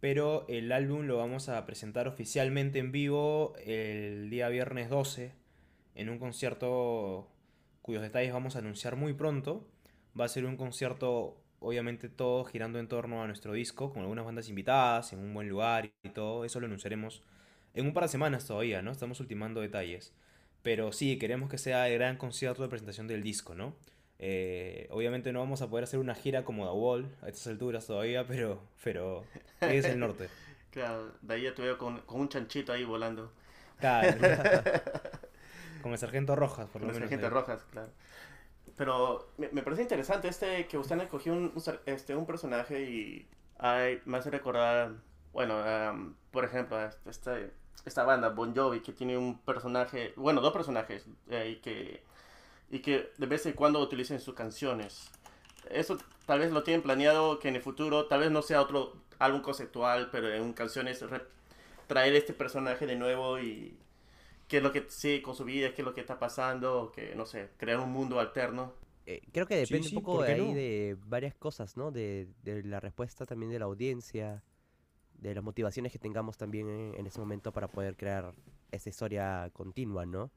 pero 0.00 0.44
el 0.48 0.70
álbum 0.72 1.06
lo 1.06 1.16
vamos 1.16 1.48
a 1.48 1.64
presentar 1.66 2.08
oficialmente 2.08 2.78
en 2.78 2.92
vivo 2.92 3.54
el 3.64 4.30
día 4.30 4.48
viernes 4.48 4.90
12, 4.90 5.32
en 5.94 6.08
un 6.08 6.18
concierto 6.18 7.28
cuyos 7.82 8.02
detalles 8.02 8.32
vamos 8.32 8.56
a 8.56 8.60
anunciar 8.60 8.96
muy 8.96 9.12
pronto. 9.12 9.66
Va 10.18 10.24
a 10.24 10.28
ser 10.28 10.44
un 10.44 10.56
concierto, 10.56 11.36
obviamente 11.58 12.08
todo 12.08 12.44
girando 12.44 12.78
en 12.78 12.88
torno 12.88 13.22
a 13.22 13.26
nuestro 13.26 13.52
disco, 13.52 13.92
con 13.92 14.02
algunas 14.02 14.24
bandas 14.24 14.48
invitadas, 14.48 15.12
en 15.12 15.18
un 15.18 15.34
buen 15.34 15.48
lugar 15.48 15.90
y 16.02 16.08
todo, 16.10 16.44
eso 16.44 16.60
lo 16.60 16.66
anunciaremos 16.66 17.22
en 17.74 17.86
un 17.86 17.94
par 17.94 18.04
de 18.04 18.08
semanas 18.08 18.46
todavía, 18.46 18.82
¿no? 18.82 18.90
Estamos 18.90 19.18
ultimando 19.20 19.60
detalles. 19.60 20.12
Pero 20.62 20.92
sí, 20.92 21.18
queremos 21.18 21.50
que 21.50 21.58
sea 21.58 21.88
el 21.88 21.94
gran 21.98 22.16
concierto 22.16 22.62
de 22.62 22.68
presentación 22.68 23.08
del 23.08 23.22
disco, 23.22 23.54
¿no? 23.54 23.74
Eh, 24.18 24.86
obviamente 24.90 25.32
no 25.32 25.40
vamos 25.40 25.62
a 25.62 25.68
poder 25.68 25.84
hacer 25.84 25.98
una 25.98 26.14
gira 26.14 26.44
como 26.44 26.64
The 26.66 26.72
Wall 26.72 27.16
a 27.22 27.28
estas 27.28 27.48
alturas 27.48 27.86
todavía, 27.86 28.24
pero, 28.26 28.62
pero 28.84 29.24
es 29.60 29.84
el 29.84 29.98
norte. 29.98 30.28
Claro, 30.70 31.12
de 31.20 31.34
ahí 31.34 31.42
ya 31.42 31.54
te 31.54 31.60
veo 31.60 31.76
con, 31.76 31.98
con 32.00 32.22
un 32.22 32.30
chanchito 32.30 32.72
ahí 32.72 32.82
volando. 32.82 33.30
Claro. 33.78 34.16
Con 35.82 35.92
el 35.92 35.98
sargento 35.98 36.34
Rojas, 36.34 36.66
por 36.70 36.80
lo 36.80 36.86
Con 36.86 36.88
las 36.88 36.94
menos. 36.94 37.10
gente 37.10 37.26
ahí. 37.26 37.30
rojas, 37.30 37.62
claro. 37.70 37.90
Pero 38.76 39.32
me, 39.36 39.48
me 39.50 39.62
parece 39.62 39.82
interesante 39.82 40.28
este 40.28 40.66
que 40.68 40.78
usted 40.78 40.98
escogió 41.00 41.32
un, 41.34 41.52
un 41.54 41.62
este, 41.84 42.16
un 42.16 42.24
personaje 42.24 42.82
y 42.88 43.28
ay, 43.58 44.00
me 44.06 44.16
hace 44.16 44.30
recordar, 44.30 44.92
bueno, 45.34 45.58
am, 45.58 46.14
por 46.30 46.44
ejemplo, 46.46 46.76
a 46.78 46.90
este- 47.04 47.50
esta, 47.84 48.04
banda, 48.04 48.28
Bon 48.30 48.54
Jovi, 48.54 48.80
que 48.80 48.92
tiene 48.92 49.18
un 49.18 49.38
personaje, 49.40 50.12
bueno, 50.16 50.40
dos 50.40 50.52
personajes, 50.52 51.06
eh, 51.30 51.54
y, 51.56 51.60
que, 51.60 52.02
y 52.70 52.80
que 52.80 53.10
de 53.18 53.26
vez 53.26 53.46
en 53.46 53.52
cuando 53.54 53.80
utilicen 53.80 54.20
sus 54.20 54.34
canciones. 54.34 55.10
Eso 55.70 55.98
tal 56.26 56.40
vez 56.40 56.52
lo 56.52 56.62
tienen 56.62 56.82
planeado 56.82 57.38
que 57.38 57.48
en 57.48 57.56
el 57.56 57.62
futuro, 57.62 58.06
tal 58.06 58.20
vez 58.20 58.30
no 58.30 58.42
sea 58.42 58.60
otro 58.62 58.94
álbum 59.18 59.42
conceptual, 59.42 60.10
pero 60.10 60.32
en 60.32 60.52
canciones 60.52 61.04
traer 61.86 62.14
este 62.14 62.32
personaje 62.32 62.86
de 62.86 62.96
nuevo 62.96 63.38
y 63.40 63.76
qué 64.48 64.58
es 64.58 64.62
lo 64.62 64.72
que 64.72 64.84
sigue 64.88 65.22
con 65.22 65.34
su 65.34 65.44
vida, 65.44 65.74
qué 65.74 65.82
es 65.82 65.86
lo 65.86 65.94
que 65.94 66.00
está 66.00 66.18
pasando, 66.18 66.92
que, 66.94 67.14
no 67.14 67.26
sé, 67.26 67.50
crear 67.56 67.78
un 67.80 67.90
mundo 67.92 68.20
alterno. 68.20 68.74
Eh, 69.06 69.22
creo 69.32 69.46
que 69.46 69.56
Sí, 69.66 69.74
depende 69.74 69.88
sí, 69.88 69.96
un 69.96 70.02
poco 70.02 70.18
¿por 70.18 70.26
de 70.26 70.32
ahí 70.32 70.52
no? 70.52 70.52
de 70.52 70.96
varias 71.06 71.34
cosas, 71.34 71.76
¿no? 71.76 71.90
De, 71.90 72.28
de 72.42 72.62
la 72.64 72.80
respuesta 72.80 73.26
también 73.26 73.50
de 73.50 73.58
la 73.58 73.64
audiencia, 73.66 74.42
de 75.22 75.34
las 75.34 75.44
motivaciones 75.44 75.92
que 75.92 75.98
tengamos 75.98 76.36
también 76.36 76.68
en, 76.68 76.94
en 76.96 77.06
ese 77.06 77.20
momento 77.20 77.52
para 77.52 77.68
poder 77.68 77.96
crear 77.96 78.34
esta 78.72 78.88
historia 78.90 79.48
continua, 79.52 80.04
¿no? 80.04 80.30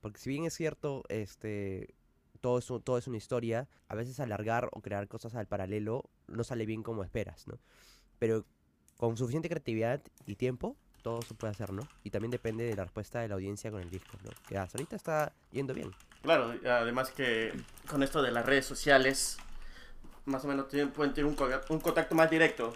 Porque 0.00 0.18
si 0.18 0.30
bien 0.30 0.44
es 0.44 0.54
cierto, 0.54 1.02
este, 1.08 1.94
todo 2.40 2.58
es, 2.58 2.66
todo 2.66 2.98
es 2.98 3.06
una 3.08 3.16
historia, 3.16 3.68
a 3.88 3.94
veces 3.94 4.20
alargar 4.20 4.68
o 4.72 4.80
crear 4.80 5.08
cosas 5.08 5.34
al 5.34 5.46
paralelo 5.46 6.08
no 6.28 6.44
sale 6.44 6.66
bien 6.66 6.82
como 6.82 7.02
esperas, 7.02 7.48
¿no? 7.48 7.58
Pero 8.18 8.44
con 8.96 9.16
suficiente 9.16 9.48
creatividad 9.48 10.00
y 10.26 10.36
tiempo, 10.36 10.76
todo 11.02 11.22
se 11.22 11.34
puede 11.34 11.50
hacer, 11.50 11.72
¿no? 11.72 11.82
Y 12.04 12.10
también 12.10 12.30
depende 12.30 12.64
de 12.64 12.76
la 12.76 12.84
respuesta 12.84 13.20
de 13.20 13.28
la 13.28 13.34
audiencia 13.34 13.72
con 13.72 13.82
el 13.82 13.90
disco, 13.90 14.16
¿no? 14.24 14.30
Que 14.48 14.56
ahorita 14.56 14.94
está 14.94 15.32
yendo 15.50 15.74
bien. 15.74 15.90
Claro, 16.22 16.54
además 16.64 17.10
que 17.10 17.52
con 17.88 18.04
esto 18.04 18.22
de 18.22 18.30
las 18.30 18.46
redes 18.46 18.66
sociales, 18.66 19.38
más 20.26 20.44
o 20.44 20.48
menos 20.48 20.66
pueden 20.94 21.12
tener 21.12 21.24
un 21.24 21.80
contacto 21.80 22.14
más 22.14 22.30
directo 22.30 22.72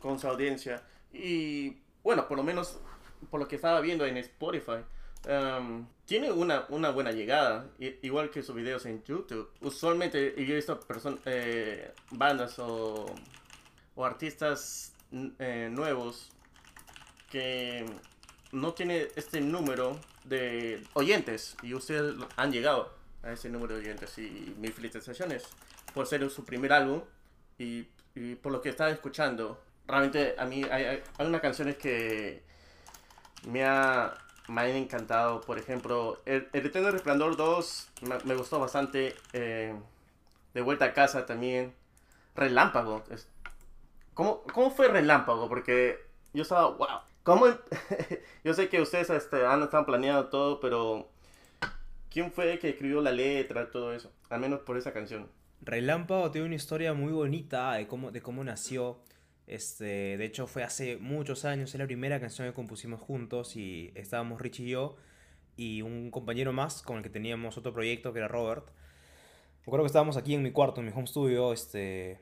con 0.00 0.18
su 0.18 0.26
audiencia. 0.26 0.82
Y 1.12 1.76
bueno, 2.02 2.26
por 2.26 2.36
lo 2.36 2.42
menos 2.42 2.80
por 3.30 3.40
lo 3.40 3.48
que 3.48 3.56
estaba 3.56 3.80
viendo 3.80 4.06
en 4.06 4.16
Spotify, 4.16 4.82
em, 5.26 5.86
tiene 6.06 6.32
una, 6.32 6.64
una 6.70 6.90
buena 6.90 7.12
llegada, 7.12 7.68
igual 8.02 8.30
que 8.30 8.42
sus 8.42 8.54
videos 8.54 8.86
en 8.86 9.02
YouTube. 9.04 9.50
Usualmente 9.60 10.34
yo 10.36 10.52
he 10.52 10.56
visto 10.56 10.80
eh, 11.26 11.92
bandas 12.10 12.58
o, 12.58 13.06
o 13.94 14.04
artistas 14.04 14.94
eh, 15.38 15.68
nuevos 15.70 16.30
que 17.30 17.84
no 18.52 18.72
tiene 18.74 19.08
este 19.14 19.40
número 19.40 20.00
de 20.24 20.82
oyentes 20.94 21.56
y 21.62 21.74
ustedes 21.74 22.14
han 22.36 22.50
llegado 22.50 22.92
a 23.22 23.32
ese 23.32 23.48
número 23.48 23.74
de 23.74 23.82
oyentes 23.82 24.18
y 24.18 24.54
mis 24.58 24.74
felicitaciones 24.74 25.44
por 25.94 26.06
ser 26.06 26.28
su 26.30 26.44
primer 26.44 26.72
álbum 26.72 27.02
y, 27.58 27.86
y 28.14 28.34
por 28.36 28.50
lo 28.50 28.60
que 28.60 28.70
estaba 28.70 28.90
escuchando 28.90 29.62
realmente 29.86 30.34
a 30.38 30.44
mí 30.44 30.64
hay, 30.70 31.02
unas 31.18 31.40
canciones 31.40 31.76
que 31.76 32.42
me, 33.46 33.64
ha, 33.64 34.14
me 34.48 34.60
han 34.62 34.70
encantado 34.70 35.40
por 35.40 35.58
ejemplo 35.58 36.20
El, 36.26 36.48
el 36.52 36.66
Eterno 36.66 36.90
Resplandor 36.90 37.36
2 37.36 37.88
me, 38.24 38.34
gustó 38.34 38.58
bastante 38.58 39.14
eh, 39.32 39.74
De 40.54 40.60
Vuelta 40.60 40.86
a 40.86 40.92
Casa 40.92 41.26
también 41.26 41.74
Relámpago 42.34 43.02
¿Cómo, 44.14 44.42
¿Cómo 44.52 44.70
fue 44.70 44.88
Relámpago? 44.88 45.48
Porque 45.48 45.98
yo 46.32 46.42
estaba, 46.42 46.70
wow. 46.70 46.86
¿Cómo? 47.22 47.46
em- 47.46 47.58
yo 48.44 48.54
sé 48.54 48.68
que 48.68 48.80
ustedes 48.80 49.10
este, 49.10 49.46
han 49.46 49.62
estado 49.62 49.86
planeando 49.86 50.26
todo, 50.26 50.60
pero 50.60 51.08
¿quién 52.10 52.32
fue 52.32 52.52
el 52.52 52.58
que 52.58 52.70
escribió 52.70 53.00
la 53.00 53.12
letra, 53.12 53.70
todo 53.70 53.92
eso? 53.92 54.12
Al 54.28 54.40
menos 54.40 54.60
por 54.60 54.76
esa 54.76 54.92
canción. 54.92 55.28
Relámpago 55.62 56.30
tiene 56.30 56.46
una 56.46 56.56
historia 56.56 56.94
muy 56.94 57.12
bonita 57.12 57.72
de 57.74 57.86
cómo, 57.86 58.10
de 58.10 58.22
cómo 58.22 58.42
nació. 58.44 58.98
Este, 59.46 60.16
de 60.16 60.24
hecho, 60.24 60.46
fue 60.46 60.62
hace 60.62 60.96
muchos 60.96 61.44
años, 61.44 61.74
es 61.74 61.78
la 61.78 61.86
primera 61.86 62.20
canción 62.20 62.46
que 62.48 62.54
compusimos 62.54 63.00
juntos 63.00 63.56
y 63.56 63.92
estábamos 63.94 64.40
Rich 64.40 64.60
y 64.60 64.68
yo 64.70 64.96
y 65.56 65.82
un 65.82 66.10
compañero 66.10 66.52
más 66.52 66.82
con 66.82 66.98
el 66.98 67.02
que 67.02 67.10
teníamos 67.10 67.58
otro 67.58 67.72
proyecto 67.72 68.12
que 68.12 68.20
era 68.20 68.28
Robert. 68.28 68.68
Me 68.68 69.62
acuerdo 69.64 69.84
que 69.84 69.88
estábamos 69.88 70.16
aquí 70.16 70.34
en 70.34 70.42
mi 70.42 70.52
cuarto, 70.52 70.80
en 70.80 70.86
mi 70.86 70.92
home 70.92 71.06
studio, 71.06 71.52
este, 71.52 72.20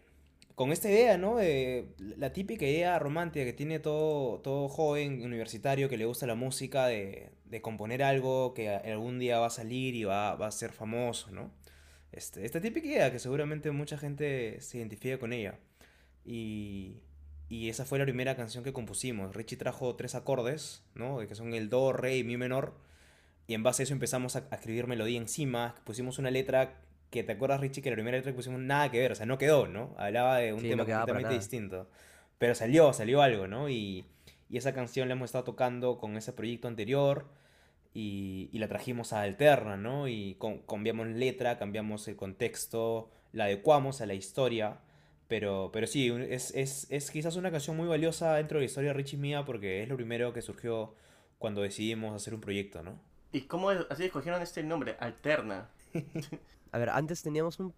con 0.55 0.73
esta 0.73 0.91
idea, 0.91 1.19
¿no? 1.19 1.37
De 1.37 1.95
la 1.99 2.33
típica 2.33 2.67
idea 2.67 2.99
romántica 2.99 3.45
que 3.45 3.53
tiene 3.53 3.79
todo, 3.79 4.41
todo 4.41 4.69
joven 4.69 5.23
universitario 5.23 5.89
que 5.89 5.97
le 5.97 6.05
gusta 6.05 6.27
la 6.27 6.35
música, 6.35 6.87
de, 6.89 7.31
de 7.45 7.63
componer 7.63 8.03
algo 8.03 8.55
que 8.55 8.69
algún 8.69 9.19
día 9.21 9.39
va 9.39 9.47
a 9.47 9.51
salir 9.51 9.95
y 9.95 10.05
va, 10.05 10.35
va 10.35 10.49
a 10.49 10.51
ser 10.51 10.73
famoso, 10.73 11.31
¿no? 11.31 11.53
Este, 12.11 12.45
esta 12.45 12.61
típica 12.61 12.89
idea 12.89 13.13
que 13.13 13.19
seguramente 13.19 13.71
mucha 13.71 13.99
gente 13.99 14.61
se 14.61 14.79
identifica 14.79 15.19
con 15.19 15.33
ella. 15.33 15.59
Y, 16.25 16.97
y 17.49 17.69
esa 17.71 17.85
fue 17.85 17.99
la 17.99 18.05
primera 18.05 18.37
canción 18.37 18.63
que 18.63 18.73
compusimos. 18.73 19.35
Richie 19.35 19.57
trajo 19.57 19.97
tres 19.97 20.15
acordes, 20.15 20.83
¿no? 20.95 21.19
Que 21.27 21.35
son 21.35 21.55
el 21.55 21.71
do, 21.71 21.93
re 21.93 22.19
y 22.19 22.25
mi 22.25 22.37
menor. 22.37 22.75
Y 23.47 23.55
en 23.55 23.63
base 23.63 23.83
a 23.83 23.85
eso 23.85 23.95
empezamos 23.95 24.37
a, 24.37 24.47
escribir 24.53 24.87
melodía 24.87 25.19
encima. 25.19 25.75
Pusimos 25.85 26.19
una 26.19 26.31
letra 26.31 26.83
que, 27.11 27.25
¿te 27.25 27.33
acuerdas, 27.33 27.61
Richie? 27.61 27.81
Que 27.83 27.91
la 27.91 27.97
primera 27.97 28.19
letra 28.19 28.33
que 28.33 28.37
pusimos 28.37 28.61
nada 28.61 28.91
que 28.91 28.99
ver, 28.99 29.13
o 29.13 29.15
sea, 29.15 29.25
no 29.25 29.39
quedó, 29.39 29.67
¿no? 29.67 29.95
Hablaba 29.97 30.39
de 30.39 30.53
un 30.53 30.61
Sí, 30.61 30.69
tema 30.69 30.85
no 30.85 30.91
completamente 30.91 31.35
distinto. 31.35 31.89
Pero 32.37 32.55
salió, 32.55 32.93
salió 32.93 33.23
algo, 33.23 33.47
¿no? 33.47 33.71
Y, 33.71 34.05
y 34.51 34.59
esa 34.59 34.75
canción 34.75 35.09
la 35.09 35.15
hemos 35.15 35.27
estado 35.27 35.45
tocando 35.45 35.97
con 35.99 36.17
ese 36.19 36.35
proyecto 36.35 36.69
anterior 36.69 37.27
y, 37.95 38.51
y 38.53 38.59
la 38.59 38.69
trajimos 38.69 39.15
a 39.15 39.23
Alterna, 39.23 39.79
¿no? 39.79 40.07
Y 40.09 40.35
con- 40.35 40.59
cambiamos 40.59 41.07
letra, 41.09 41.59
cambiamos 41.59 42.07
el 42.09 42.17
contexto, 42.17 43.11
la 43.33 43.45
adecuamos 43.45 44.03
a 44.03 44.07
la 44.07 44.13
historia. 44.15 44.81
Pero, 45.29 45.71
pero 45.73 45.87
sí, 45.87 46.09
es, 46.31 46.53
es, 46.55 46.87
es 46.91 47.11
quizás 47.11 47.37
una 47.37 47.51
canción 47.51 47.77
muy 47.77 47.87
valiosa 47.87 48.35
dentro 48.37 48.59
de 48.59 48.63
la 48.63 48.67
historia 48.67 48.91
de 48.91 48.95
Richie 48.95 49.19
mía 49.19 49.45
porque 49.45 49.83
es 49.83 49.89
lo 49.89 49.97
primero 49.97 50.33
que 50.33 50.41
surgió 50.43 50.95
cuando 51.39 51.61
decidimos 51.63 52.15
hacer 52.15 52.35
un 52.35 52.41
proyecto, 52.41 52.83
¿no? 52.83 52.99
¿Y 53.33 53.43
cómo 53.43 53.71
es- 53.71 53.87
así 53.91 54.05
escogieron 54.05 54.41
este 54.41 54.63
nombre? 54.63 54.97
Alterna. 55.01 55.69
A 56.73 56.79
ver, 56.79 56.91
antes 56.91 57.23
teníamos 57.23 57.61
un 57.61 57.75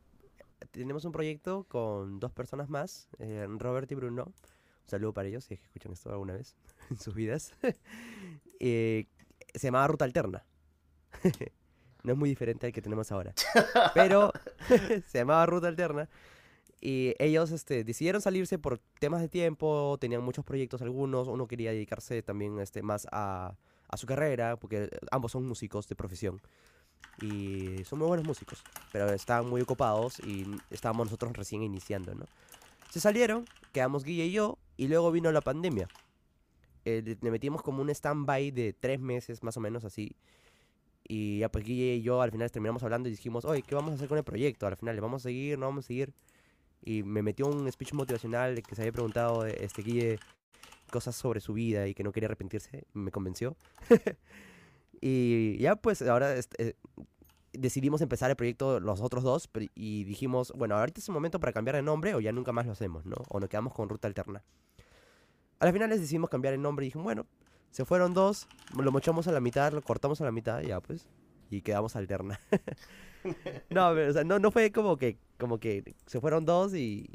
teníamos 0.72 1.04
un 1.06 1.12
proyecto 1.12 1.64
con 1.68 2.20
dos 2.20 2.32
personas 2.32 2.68
más, 2.68 3.08
eh, 3.18 3.46
Robert 3.58 3.90
y 3.90 3.94
Bruno. 3.96 4.24
Un 4.26 4.88
saludo 4.88 5.12
para 5.12 5.26
ellos 5.28 5.44
si 5.44 5.54
es 5.54 5.60
que 5.60 5.66
escuchan 5.66 5.92
esto 5.92 6.10
alguna 6.10 6.34
vez 6.34 6.54
en 6.90 6.98
sus 6.98 7.14
vidas. 7.14 7.52
Eh, 8.62 9.06
se 9.54 9.68
llamaba 9.68 9.86
Ruta 9.86 10.04
Alterna. 10.04 10.44
no 12.02 12.12
es 12.12 12.18
muy 12.18 12.28
diferente 12.28 12.66
al 12.66 12.72
que 12.74 12.82
tenemos 12.82 13.10
ahora. 13.10 13.32
Pero 13.94 14.32
se 15.08 15.18
llamaba 15.18 15.46
Ruta 15.46 15.68
Alterna. 15.68 16.08
Y 16.80 17.14
ellos 17.18 17.50
este, 17.50 17.84
decidieron 17.84 18.22
salirse 18.22 18.58
por 18.58 18.78
temas 18.98 19.20
de 19.20 19.28
tiempo, 19.28 19.98
tenían 20.00 20.22
muchos 20.22 20.44
proyectos 20.44 20.80
algunos, 20.80 21.28
uno 21.28 21.46
quería 21.46 21.72
dedicarse 21.72 22.22
también 22.22 22.58
este, 22.58 22.82
más 22.82 23.06
a, 23.12 23.54
a 23.88 23.96
su 23.98 24.06
carrera, 24.06 24.56
porque 24.58 24.88
ambos 25.10 25.32
son 25.32 25.46
músicos 25.46 25.86
de 25.88 25.96
profesión. 25.96 26.40
Y 27.18 27.82
son 27.84 27.98
muy 27.98 28.08
buenos 28.08 28.24
músicos, 28.24 28.64
pero 28.92 29.12
estaban 29.12 29.46
muy 29.48 29.60
ocupados 29.60 30.20
y 30.20 30.62
estábamos 30.70 31.06
nosotros 31.06 31.32
recién 31.34 31.62
iniciando, 31.62 32.14
¿no? 32.14 32.26
Se 32.88 32.98
salieron, 32.98 33.46
quedamos 33.72 34.04
Guille 34.04 34.26
y 34.26 34.32
yo, 34.32 34.58
y 34.78 34.88
luego 34.88 35.12
vino 35.12 35.30
la 35.32 35.42
pandemia. 35.42 35.90
Eh, 36.86 37.02
le- 37.20 37.30
metimos 37.30 37.62
como 37.62 37.82
un 37.82 37.90
stand-by 37.90 38.50
de 38.52 38.72
tres 38.72 39.00
meses, 39.00 39.42
más 39.42 39.56
o 39.56 39.60
menos 39.60 39.84
así. 39.84 40.16
Y 41.08 41.40
ya 41.40 41.50
pues 41.50 41.64
Guille 41.64 41.96
y 41.96 42.02
yo 42.02 42.22
al 42.22 42.30
final 42.30 42.50
terminamos 42.50 42.82
hablando 42.82 43.08
y 43.08 43.12
dijimos, 43.12 43.44
oye, 43.44 43.62
¿qué 43.64 43.74
vamos 43.74 43.92
a 43.92 43.94
hacer 43.96 44.08
con 44.08 44.18
el 44.18 44.24
proyecto? 44.24 44.66
Al 44.66 44.76
final, 44.76 44.94
¿le 44.94 45.00
vamos 45.02 45.22
a 45.22 45.24
seguir? 45.28 45.58
¿No 45.58 45.66
vamos 45.66 45.84
a 45.84 45.88
seguir? 45.88 46.12
Y 46.82 47.02
me 47.02 47.22
metió 47.22 47.46
un 47.46 47.70
speech 47.70 47.92
motivacional 47.92 48.62
que 48.62 48.74
se 48.74 48.82
había 48.82 48.92
preguntado 48.92 49.44
este 49.46 49.82
Guille 49.82 50.18
cosas 50.90 51.14
sobre 51.14 51.40
su 51.40 51.52
vida 51.52 51.86
y 51.86 51.94
que 51.94 52.02
no 52.02 52.12
quería 52.12 52.26
arrepentirse. 52.26 52.84
Me 52.92 53.10
convenció. 53.10 53.56
y 55.00 55.58
ya 55.58 55.76
pues 55.76 56.02
ahora 56.02 56.34
este, 56.34 56.76
decidimos 57.52 58.00
empezar 58.00 58.30
el 58.30 58.36
proyecto 58.36 58.80
los 58.80 59.00
otros 59.00 59.24
dos 59.24 59.48
y 59.74 60.04
dijimos, 60.04 60.52
bueno, 60.56 60.76
ahorita 60.76 61.00
es 61.00 61.08
el 61.08 61.14
momento 61.14 61.40
para 61.40 61.52
cambiar 61.52 61.76
de 61.76 61.82
nombre 61.82 62.14
o 62.14 62.20
ya 62.20 62.32
nunca 62.32 62.52
más 62.52 62.66
lo 62.66 62.72
hacemos, 62.72 63.06
¿no? 63.06 63.16
O 63.28 63.40
nos 63.40 63.48
quedamos 63.48 63.72
con 63.72 63.88
ruta 63.88 64.08
alterna. 64.08 64.42
A 65.58 65.64
las 65.64 65.72
finales 65.72 66.00
decidimos 66.00 66.30
cambiar 66.30 66.54
el 66.54 66.62
nombre 66.62 66.84
y 66.84 66.88
dijimos, 66.88 67.04
bueno, 67.04 67.26
se 67.70 67.84
fueron 67.84 68.14
dos, 68.14 68.48
lo 68.76 68.90
mochamos 68.92 69.28
a 69.28 69.32
la 69.32 69.40
mitad, 69.40 69.72
lo 69.72 69.82
cortamos 69.82 70.20
a 70.20 70.24
la 70.24 70.32
mitad, 70.32 70.60
ya 70.62 70.80
pues, 70.80 71.08
y 71.50 71.62
quedamos 71.62 71.96
alterna. 71.96 72.40
no, 73.70 73.92
pero, 73.94 74.10
o 74.10 74.12
sea, 74.12 74.24
no, 74.24 74.38
no 74.38 74.50
fue 74.50 74.72
como 74.72 74.96
que, 74.96 75.18
como 75.38 75.58
que 75.58 75.94
se 76.06 76.20
fueron 76.20 76.44
dos 76.44 76.74
y, 76.74 77.08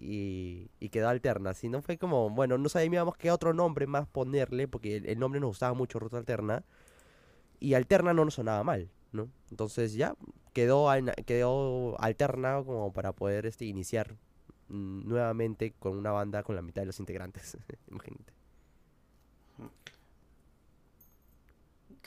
y, 0.79 0.89
quedó 0.89 1.09
alterna, 1.09 1.53
sino 1.53 1.81
fue 1.81 1.97
como, 1.97 2.29
bueno, 2.29 2.57
no 2.57 2.69
sabíamos 2.69 3.17
qué 3.17 3.31
otro 3.31 3.53
nombre 3.53 3.87
más 3.87 4.07
ponerle, 4.07 4.67
porque 4.67 4.97
el, 4.97 5.19
nombre 5.19 5.39
nos 5.39 5.49
gustaba 5.49 5.73
mucho, 5.73 5.99
Ruta 5.99 6.17
Alterna, 6.17 6.63
y 7.59 7.73
Alterna 7.73 8.13
no 8.13 8.25
nos 8.25 8.35
sonaba 8.35 8.63
mal, 8.63 8.89
¿no? 9.11 9.29
Entonces 9.49 9.93
ya 9.93 10.15
quedó, 10.53 10.87
quedó 11.25 11.99
alterna 11.99 12.63
como 12.63 12.93
para 12.93 13.13
poder 13.13 13.45
este, 13.45 13.65
iniciar 13.65 14.15
nuevamente 14.69 15.73
con 15.77 15.97
una 15.97 16.11
banda 16.11 16.43
con 16.43 16.55
la 16.55 16.61
mitad 16.61 16.81
de 16.81 16.87
los 16.87 16.99
integrantes. 16.99 17.57
Imagínate. 17.89 18.33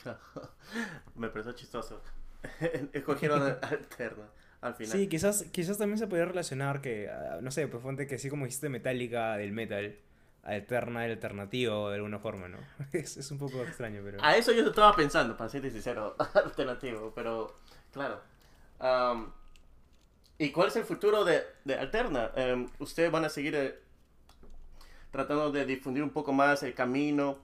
Me 1.15 1.29
pareció 1.29 1.53
chistoso. 1.53 2.01
Escogieron 2.93 3.41
alterna 3.61 4.29
al 4.61 4.75
final. 4.75 4.91
Sí, 4.91 5.07
quizás, 5.07 5.45
quizás 5.51 5.77
también 5.77 5.97
se 5.97 6.07
podría 6.07 6.25
relacionar 6.25 6.81
que, 6.81 7.09
ah, 7.09 7.39
no 7.41 7.51
sé, 7.51 7.67
pues 7.67 7.81
ponte 7.81 8.07
que 8.07 8.15
así 8.15 8.29
como 8.29 8.45
dijiste 8.45 8.69
Metallica 8.69 9.37
del 9.37 9.51
metal, 9.51 9.97
alterna 10.43 11.05
el 11.05 11.11
alternativo 11.11 11.89
de 11.89 11.95
alguna 11.95 12.19
forma, 12.19 12.47
¿no? 12.47 12.57
Es, 12.91 13.17
es 13.17 13.31
un 13.31 13.37
poco 13.37 13.61
extraño, 13.63 14.01
pero... 14.03 14.23
A 14.23 14.35
eso 14.35 14.51
yo 14.51 14.67
estaba 14.67 14.95
pensando, 14.95 15.35
para 15.37 15.49
ser 15.49 15.69
sincero, 15.71 16.15
alternativo, 16.33 17.11
pero 17.15 17.59
claro. 17.91 18.21
¿Y 20.37 20.51
cuál 20.51 20.69
es 20.69 20.75
el 20.77 20.85
futuro 20.85 21.25
de, 21.25 21.43
de 21.65 21.75
Alterna? 21.75 22.31
Em, 22.35 22.69
¿Ustedes 22.79 23.11
van 23.11 23.25
a 23.25 23.29
seguir 23.29 23.55
eh, 23.55 23.77
tratando 25.11 25.51
de 25.51 25.65
difundir 25.65 26.01
un 26.01 26.11
poco 26.11 26.31
más 26.31 26.63
el 26.63 26.73
camino, 26.73 27.39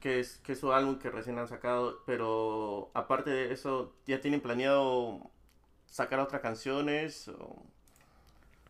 que 0.00 0.20
es, 0.20 0.38
que 0.38 0.52
es 0.52 0.60
su 0.60 0.72
álbum 0.72 0.98
que 0.98 1.10
recién 1.10 1.38
han 1.38 1.48
sacado, 1.48 2.02
pero 2.06 2.90
aparte 2.94 3.30
de 3.30 3.52
eso, 3.52 3.94
¿ya 4.06 4.20
tienen 4.20 4.40
planeado 4.40 5.30
sacar 5.86 6.20
otras 6.20 6.40
canciones? 6.40 7.28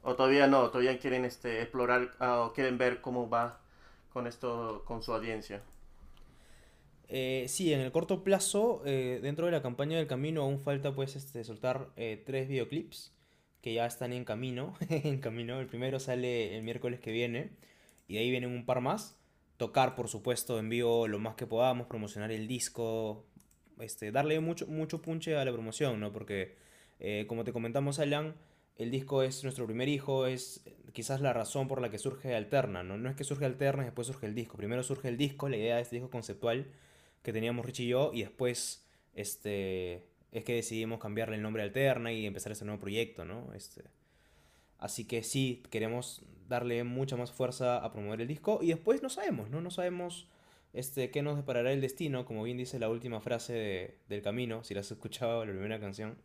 ¿O, 0.03 0.15
todavía 0.15 0.47
no? 0.47 0.69
¿Todavía 0.71 0.99
quieren 0.99 1.25
este, 1.25 1.63
explorar 1.63 2.11
ah, 2.19 2.43
o 2.43 2.53
quieren 2.53 2.79
ver 2.79 3.01
cómo 3.01 3.29
va 3.31 3.61
con 4.13 4.27
esto, 4.27 4.83
con 4.87 5.03
su 5.03 5.13
audiencia? 5.13 5.63
Eh, 7.09 7.47
sí, 7.49 7.73
en 7.73 7.81
el 7.81 7.91
corto 7.93 8.23
plazo, 8.23 8.83
eh, 8.87 9.19
dentro 9.23 9.47
de 9.47 9.53
la 9.53 9.63
campaña 9.63 9.99
del 9.99 10.07
camino 10.07 10.43
aún 10.43 10.61
falta 10.61 10.95
pues 10.95 11.17
este, 11.17 11.43
soltar 11.43 11.91
eh, 11.97 12.23
tres 12.25 12.49
videoclips 12.49 13.13
que 13.63 13.75
ya 13.75 13.87
están 13.87 14.13
en 14.13 14.25
camino, 14.25 14.75
en 14.89 15.21
camino. 15.21 15.61
El 15.61 15.67
primero 15.67 16.01
sale 16.01 16.57
el 16.57 16.63
miércoles 16.63 17.01
que 17.01 17.13
viene 17.13 17.51
y 18.09 18.19
ahí 18.19 18.31
vienen 18.31 18.51
un 18.51 18.65
par 18.65 18.81
más. 18.81 19.20
Tocar, 19.61 19.95
por 19.95 20.09
supuesto, 20.09 20.59
en 20.59 20.71
vivo 20.71 21.07
lo 21.07 21.19
más 21.19 21.35
que 21.35 21.47
podamos, 21.47 21.87
promocionar 21.87 22.33
el 22.33 22.49
disco, 22.49 23.27
este, 23.79 24.11
darle 24.11 24.41
mucho, 24.41 24.67
mucho 24.67 25.03
punche 25.03 25.37
a 25.37 25.45
la 25.45 25.53
promoción, 25.53 26.01
¿no? 26.01 26.13
Porque, 26.13 26.57
eh, 26.99 27.27
como 27.29 27.45
te 27.45 27.53
comentamos, 27.53 27.99
Alan, 27.99 28.37
el 28.77 28.91
disco 28.91 29.23
es 29.23 29.45
nuestro 29.45 29.67
primer 29.67 29.91
hijo, 29.91 30.25
es 30.25 30.65
quizás 30.95 31.21
la 31.21 31.35
razón 31.35 31.69
por 31.69 31.83
la 31.83 31.91
que 31.91 31.99
surge 31.99 32.35
Alterna, 32.35 32.83
¿no? 32.83 32.97
No 32.97 33.11
es 33.11 33.17
que 33.17 33.25
surge 33.25 33.45
Alterna 33.45 33.83
y 33.83 33.85
después 33.85 34.07
surge 34.07 34.25
el 34.25 34.35
disco. 34.35 34.57
Primero 34.57 34.83
surge 34.83 35.09
el 35.09 35.19
disco, 35.19 35.51
la 35.51 35.59
idea 35.59 35.77
de 35.77 35.83
este 35.83 35.97
disco 35.97 36.09
conceptual 36.09 36.69
que 37.23 37.35
teníamos 37.35 37.67
Rich 37.67 37.81
y 37.81 37.89
yo, 37.89 38.13
y 38.15 38.23
después 38.23 38.89
este, 39.15 40.07
es 40.33 40.43
que 40.43 40.55
decidimos 40.55 41.01
cambiarle 41.01 41.37
el 41.37 41.43
nombre 41.43 41.61
a 41.63 41.67
Alterna 41.67 42.15
y 42.15 42.25
empezar 42.25 42.51
este 42.53 42.65
nuevo 42.65 42.81
proyecto, 42.81 43.27
¿no? 43.27 43.53
Este, 43.53 43.85
así 44.79 45.05
que 45.05 45.23
sí, 45.23 45.63
queremos 45.69 46.23
darle 46.51 46.85
mucha 46.85 47.17
más 47.17 47.33
fuerza 47.33 47.79
a 47.79 47.91
promover 47.93 48.21
el 48.21 48.29
disco 48.29 48.59
y 48.61 48.69
después 48.69 49.03
no 49.03 49.09
sabemos, 49.09 49.49
¿no? 49.49 49.63
No 49.63 49.71
sabemos 49.71 50.27
este, 50.75 51.11
qué 51.11 51.23
nos 51.23 51.37
deparará 51.37 51.73
el 51.73 51.81
destino, 51.81 52.27
como 52.27 52.43
bien 52.43 52.59
dice 52.59 52.79
la 52.79 52.91
última 52.91 53.21
frase 53.21 53.53
de- 53.55 53.99
del 54.09 54.21
camino, 54.21 54.63
si 54.65 54.75
la 54.75 54.81
has 54.81 54.91
escuchado, 54.91 55.47
la 55.47 55.53
primera 55.53 55.81
canción. 55.81 56.19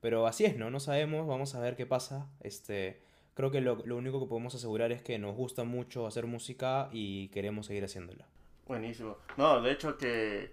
Pero 0.00 0.26
así 0.26 0.44
es, 0.44 0.56
¿no? 0.56 0.70
No 0.70 0.80
sabemos, 0.80 1.26
vamos 1.26 1.54
a 1.54 1.60
ver 1.60 1.76
qué 1.76 1.86
pasa. 1.86 2.26
Este, 2.40 3.00
creo 3.34 3.50
que 3.50 3.60
lo, 3.60 3.76
lo 3.86 3.96
único 3.96 4.18
que 4.20 4.26
podemos 4.26 4.54
asegurar 4.54 4.92
es 4.92 5.02
que 5.02 5.18
nos 5.18 5.36
gusta 5.36 5.64
mucho 5.64 6.06
hacer 6.06 6.26
música 6.26 6.88
y 6.92 7.28
queremos 7.28 7.66
seguir 7.66 7.84
haciéndola. 7.84 8.26
Buenísimo. 8.66 9.16
No, 9.36 9.60
de 9.62 9.72
hecho 9.72 9.96
que... 9.98 10.52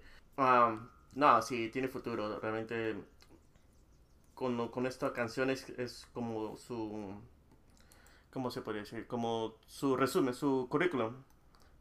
no, 1.14 1.42
sí, 1.42 1.70
tiene 1.70 1.88
futuro. 1.88 2.40
Realmente 2.40 2.96
con, 4.36 4.68
con 4.70 4.86
esta 4.86 5.12
canción 5.14 5.50
es, 5.50 5.70
es 5.80 6.08
como 6.14 6.56
su... 6.58 7.16
¿Cómo 8.38 8.52
se 8.52 8.62
puede 8.62 8.82
decir? 8.82 9.08
Como 9.08 9.56
su 9.66 9.98
resumen, 9.98 10.36
su 10.36 10.68
currículum 10.70 11.24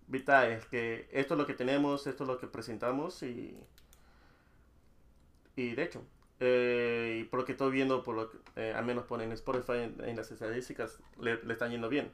vitae. 0.06 0.54
Es 0.54 0.64
que 0.64 1.06
esto 1.12 1.34
es 1.34 1.38
lo 1.38 1.46
que 1.46 1.52
tenemos, 1.52 2.06
esto 2.06 2.24
es 2.24 2.28
lo 2.28 2.38
que 2.38 2.46
presentamos 2.46 3.22
y... 3.22 3.54
Y 5.54 5.74
de 5.74 5.82
hecho, 5.82 6.02
eh, 6.40 7.18
y 7.20 7.24
por 7.24 7.40
lo 7.40 7.44
que 7.44 7.52
estoy 7.52 7.70
viendo, 7.72 8.02
por 8.02 8.14
lo 8.14 8.30
que, 8.30 8.38
eh, 8.56 8.72
al 8.74 8.86
menos 8.86 9.04
ponen 9.04 9.32
Spotify 9.32 9.94
en, 9.98 10.16
las 10.16 10.30
estadísticas, 10.30 10.98
le, 11.20 11.38
están 11.52 11.72
yendo 11.72 11.90
bien. 11.90 12.10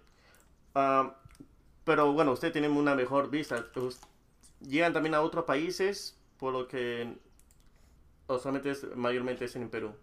Am, 0.75 1.13
pero 1.85 2.13
bueno, 2.13 2.33
ustedes 2.33 2.53
tienen 2.53 2.73
una 2.73 2.97
mejor 2.97 3.31
vista. 3.31 3.65
Llegan 4.59 4.93
también 4.93 5.15
a 5.15 5.21
otros 5.21 5.45
países, 5.45 6.19
por 6.37 6.53
lo 6.53 6.67
que 6.67 7.17
o 8.27 8.41
solamente 8.41 8.73
es, 8.73 8.97
mayormente 8.97 9.45
es 9.45 9.55
en 9.55 9.71
Perú. 9.71 9.95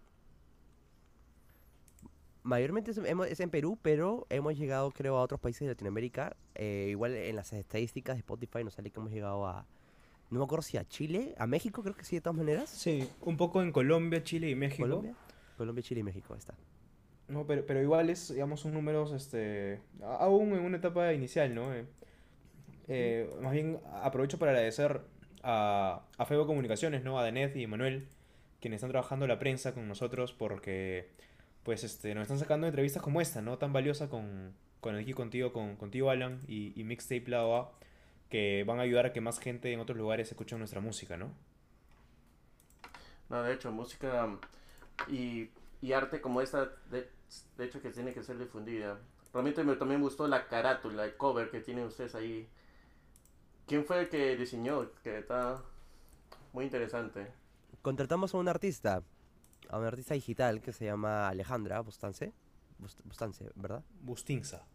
Mayormente 2.49 2.89
es, 2.89 3.39
en 3.39 3.49
Perú, 3.51 3.77
pero 3.79 4.25
hemos 4.31 4.57
llegado, 4.57 4.89
creo, 4.89 5.17
a 5.17 5.21
otros 5.21 5.39
países 5.39 5.61
de 5.61 5.67
Latinoamérica. 5.67 6.35
Eh, 6.55 6.87
igual 6.89 7.15
en 7.15 7.35
las 7.35 7.53
estadísticas 7.53 8.15
de 8.15 8.21
Spotify 8.21 8.63
nos 8.63 8.73
sale 8.73 8.89
que 8.89 8.99
hemos 8.99 9.11
llegado 9.11 9.45
a. 9.45 9.67
No 10.31 10.39
me 10.39 10.45
acuerdo 10.45 10.63
si 10.63 10.77
a 10.77 10.83
Chile, 10.83 11.35
a 11.37 11.45
México, 11.45 11.83
creo 11.83 11.95
que 11.95 12.03
sí, 12.03 12.15
de 12.15 12.21
todas 12.21 12.37
maneras. 12.37 12.67
Sí, 12.71 13.07
un 13.21 13.37
poco 13.37 13.61
en 13.61 13.71
Colombia, 13.71 14.23
Chile 14.23 14.49
y 14.49 14.55
México. 14.55 14.81
Colombia. 14.81 15.13
Colombia, 15.57 15.83
Chile 15.83 16.01
y 16.01 16.03
México, 16.03 16.33
ahí 16.33 16.39
está. 16.39 16.55
No, 17.27 17.45
pero, 17.45 17.63
pero 17.67 17.83
igual 17.83 18.09
es, 18.09 18.33
digamos, 18.33 18.61
son 18.61 18.73
números, 18.73 19.11
este, 19.11 19.79
aún 20.01 20.53
en 20.53 20.61
una 20.61 20.77
etapa 20.77 21.13
inicial, 21.13 21.53
¿no? 21.53 21.71
Eh, 21.71 21.85
eh, 22.87 23.29
más 23.43 23.51
bien 23.51 23.79
aprovecho 24.01 24.39
para 24.39 24.53
agradecer 24.53 25.01
a, 25.43 26.01
a 26.17 26.25
Febo 26.25 26.47
Comunicaciones, 26.47 27.03
¿no? 27.03 27.19
A 27.19 27.23
Danet 27.23 27.55
y 27.55 27.67
Manuel, 27.67 28.07
quienes 28.59 28.77
están 28.77 28.89
trabajando 28.89 29.27
la 29.27 29.37
prensa 29.37 29.75
con 29.75 29.87
nosotros 29.87 30.33
porque, 30.33 31.11
pues, 31.63 31.83
este, 31.83 32.13
nos 32.15 32.23
están 32.23 32.39
sacando 32.39 32.67
entrevistas 32.67 33.01
como 33.01 33.21
esta, 33.21 33.41
¿no? 33.41 33.57
Tan 33.57 33.73
valiosa 33.73 34.09
con, 34.09 34.53
con 34.79 34.95
aquí 34.95 35.13
contigo, 35.13 35.53
con, 35.53 35.75
contigo 35.75 36.09
Alan 36.09 36.39
y, 36.47 36.79
y 36.79 36.83
Mixtape 36.83 37.27
Lado 37.27 37.55
A, 37.55 37.71
que 38.29 38.63
van 38.63 38.79
a 38.79 38.83
ayudar 38.83 39.05
a 39.07 39.13
que 39.13 39.21
más 39.21 39.39
gente 39.39 39.71
en 39.73 39.79
otros 39.79 39.97
lugares 39.97 40.29
escuche 40.29 40.57
nuestra 40.57 40.81
música, 40.81 41.17
¿no? 41.17 41.31
No, 43.29 43.43
de 43.43 43.53
hecho, 43.53 43.71
música 43.71 44.25
um, 44.25 44.39
y, 45.07 45.49
y 45.81 45.93
arte 45.93 46.21
como 46.21 46.41
esta, 46.41 46.65
de, 46.89 47.09
de 47.57 47.65
hecho, 47.65 47.81
que 47.81 47.91
tiene 47.91 48.13
que 48.13 48.23
ser 48.23 48.37
difundida. 48.37 48.99
Realmente 49.31 49.63
me 49.63 49.75
también 49.75 50.01
gustó 50.01 50.27
la 50.27 50.47
carátula, 50.47 51.05
el 51.05 51.15
cover 51.15 51.51
que 51.51 51.59
tienen 51.59 51.85
ustedes 51.85 52.15
ahí. 52.15 52.49
¿Quién 53.67 53.85
fue 53.85 53.99
el 53.99 54.09
que 54.09 54.35
diseñó? 54.35 54.91
Que 55.03 55.19
está 55.19 55.61
muy 56.53 56.65
interesante. 56.65 57.27
Contratamos 57.83 58.33
a 58.33 58.37
un 58.37 58.47
artista, 58.47 59.03
a 59.69 59.77
un 59.77 59.85
artista 59.85 60.13
digital 60.13 60.61
que 60.61 60.71
se 60.73 60.85
llama 60.85 61.27
Alejandra 61.27 61.79
Bustance. 61.81 62.33
Bust- 62.79 63.01
Bustance, 63.03 63.45
¿verdad? 63.55 63.83
Bustinza. 64.01 64.65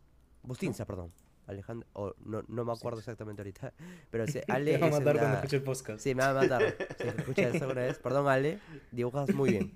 Bustinza, 0.43 0.85
perdón. 0.85 1.13
Alejandra, 1.47 1.87
o 1.93 2.15
no, 2.25 2.43
no 2.49 2.65
me 2.65 2.73
acuerdo 2.73 2.99
exactamente 3.01 3.43
ahorita. 3.43 3.73
Pero 4.11 4.25
Ale 4.49 4.79
va 4.79 4.87
a 4.87 4.91
matar 4.91 5.03
cuando 5.17 5.25
una- 5.27 5.35
escuche 5.37 5.57
el 5.57 5.63
podcast. 5.63 6.01
Sí, 6.01 6.15
me 6.15 6.23
va 6.23 6.31
a 6.31 6.35
matar. 6.35 6.63
Si 6.99 7.09
escuchas 7.09 7.55
eso 7.55 7.65
alguna 7.65 7.83
vez. 7.83 7.99
Perdón, 7.99 8.29
Ale. 8.29 8.61
Dibujas 8.93 9.35
muy 9.35 9.51
bien. 9.51 9.75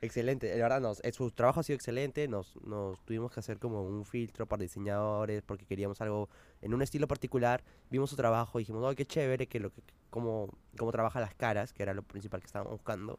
excelente. 0.00 0.46
De 0.48 0.60
verdad, 0.60 0.80
nos, 0.80 1.00
eh, 1.04 1.12
su 1.12 1.30
trabajo 1.30 1.60
ha 1.60 1.62
sido 1.62 1.76
excelente. 1.76 2.26
Nos, 2.28 2.56
nos 2.64 2.98
tuvimos 3.04 3.30
que 3.32 3.40
hacer 3.40 3.58
como 3.58 3.82
un 3.82 4.04
filtro 4.04 4.46
para 4.46 4.62
diseñadores 4.62 5.42
porque 5.42 5.66
queríamos 5.66 6.00
algo 6.00 6.28
en 6.60 6.74
un 6.74 6.82
estilo 6.82 7.06
particular. 7.06 7.62
Vimos 7.90 8.10
su 8.10 8.16
trabajo 8.16 8.58
y 8.58 8.62
dijimos, 8.62 8.82
no, 8.82 8.94
qué 8.94 9.04
chévere 9.06 9.46
que 9.46 9.60
lo 9.60 9.70
que, 9.70 9.82
cómo, 10.10 10.48
cómo 10.76 10.90
trabaja 10.92 11.20
las 11.20 11.34
caras, 11.34 11.72
que 11.72 11.82
era 11.82 11.94
lo 11.94 12.02
principal 12.02 12.40
que 12.40 12.46
estábamos 12.46 12.72
buscando. 12.72 13.18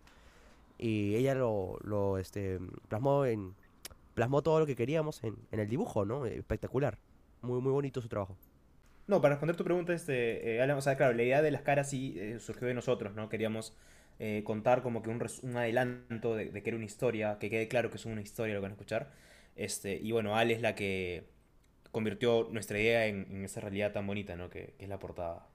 Y 0.78 1.16
ella 1.16 1.36
lo, 1.36 1.78
lo 1.84 2.18
este, 2.18 2.60
plasmó 2.90 3.26
en 3.26 3.56
plasmó 4.16 4.44
todo 4.44 4.60
lo 4.60 4.66
que 4.68 4.76
queríamos 4.76 5.24
en, 5.24 5.38
en 5.52 5.60
el 5.62 5.70
dibujo, 5.70 6.06
¿no? 6.06 6.26
Espectacular. 6.26 7.00
Muy, 7.42 7.62
muy 7.62 7.72
bonito 7.74 8.02
su 8.02 8.10
trabajo. 8.10 8.38
No, 9.08 9.22
para 9.22 9.34
responder 9.36 9.58
tu 9.58 9.64
pregunta, 9.66 9.94
este, 9.94 10.56
eh, 10.56 10.62
Alan, 10.62 10.78
o 10.78 10.82
sea, 10.82 10.96
claro, 10.96 11.14
la 11.14 11.24
idea 11.24 11.42
de 11.42 11.52
las 11.52 11.62
caras 11.62 11.90
sí 11.90 12.16
eh, 12.18 12.40
surgió 12.40 12.68
de 12.68 12.74
nosotros, 12.74 13.14
¿no? 13.16 13.28
Queríamos 13.30 13.76
eh, 14.20 14.44
contar 14.46 14.82
como 14.82 15.02
que 15.02 15.10
un, 15.10 15.20
res- 15.20 15.44
un 15.44 15.58
adelanto 15.58 16.36
de, 16.36 16.50
de 16.52 16.64
que 16.64 16.70
era 16.70 16.78
una 16.78 16.86
historia, 16.86 17.38
que 17.40 17.50
quede 17.50 17.68
claro 17.68 17.90
que 17.90 17.98
es 17.98 18.06
una 18.06 18.22
historia 18.22 18.54
lo 18.54 18.62
que 18.62 18.64
van 18.64 18.72
a 18.72 18.76
escuchar. 18.76 19.12
Este, 19.58 19.96
y 19.98 20.12
bueno, 20.14 20.38
Ale 20.38 20.54
es 20.54 20.62
la 20.62 20.74
que 20.76 21.28
convirtió 21.92 22.50
nuestra 22.52 22.80
idea 22.80 23.08
en, 23.08 23.28
en 23.32 23.46
esa 23.46 23.62
realidad 23.62 23.94
tan 23.94 24.08
bonita, 24.08 24.36
¿no? 24.38 24.50
Que, 24.50 24.76
que 24.78 24.86
es 24.86 24.90
la 24.90 25.00
portada. 25.00 25.48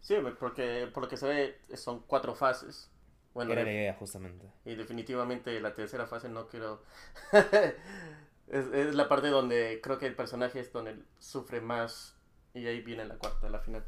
Sí, 0.00 0.14
porque 0.38 0.88
por 0.92 1.04
lo 1.04 1.08
que 1.08 1.16
se 1.16 1.26
ve 1.28 1.76
son 1.76 2.00
cuatro 2.06 2.34
fases. 2.34 2.89
Bueno, 3.34 3.52
Era 3.52 3.62
la 3.62 3.72
idea, 3.72 3.94
justamente. 3.94 4.46
Y 4.64 4.74
definitivamente 4.74 5.60
la 5.60 5.74
tercera 5.74 6.06
fase 6.06 6.28
no 6.28 6.48
quiero... 6.48 6.82
es, 7.32 8.66
es 8.72 8.94
la 8.94 9.08
parte 9.08 9.28
donde 9.28 9.80
creo 9.82 9.98
que 9.98 10.06
el 10.06 10.16
personaje 10.16 10.60
es 10.60 10.72
donde 10.72 10.96
sufre 11.18 11.60
más 11.60 12.16
y 12.54 12.66
ahí 12.66 12.80
viene 12.80 13.04
la 13.04 13.16
cuarta, 13.16 13.48
la 13.48 13.60
final. 13.60 13.84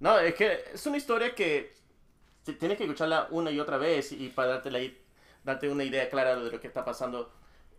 No, 0.00 0.18
es 0.18 0.34
que 0.34 0.64
es 0.72 0.86
una 0.86 0.96
historia 0.96 1.34
que 1.34 1.72
tienes 2.52 2.76
que 2.76 2.84
escucharla 2.84 3.28
una 3.30 3.50
y 3.50 3.60
otra 3.60 3.78
vez 3.78 4.12
y 4.12 4.28
para 4.28 4.48
darte, 4.48 4.70
la, 4.70 4.80
darte 5.44 5.68
una 5.68 5.84
idea 5.84 6.08
clara 6.08 6.36
de 6.36 6.50
lo 6.50 6.60
que 6.60 6.66
está 6.66 6.84
pasando 6.84 7.32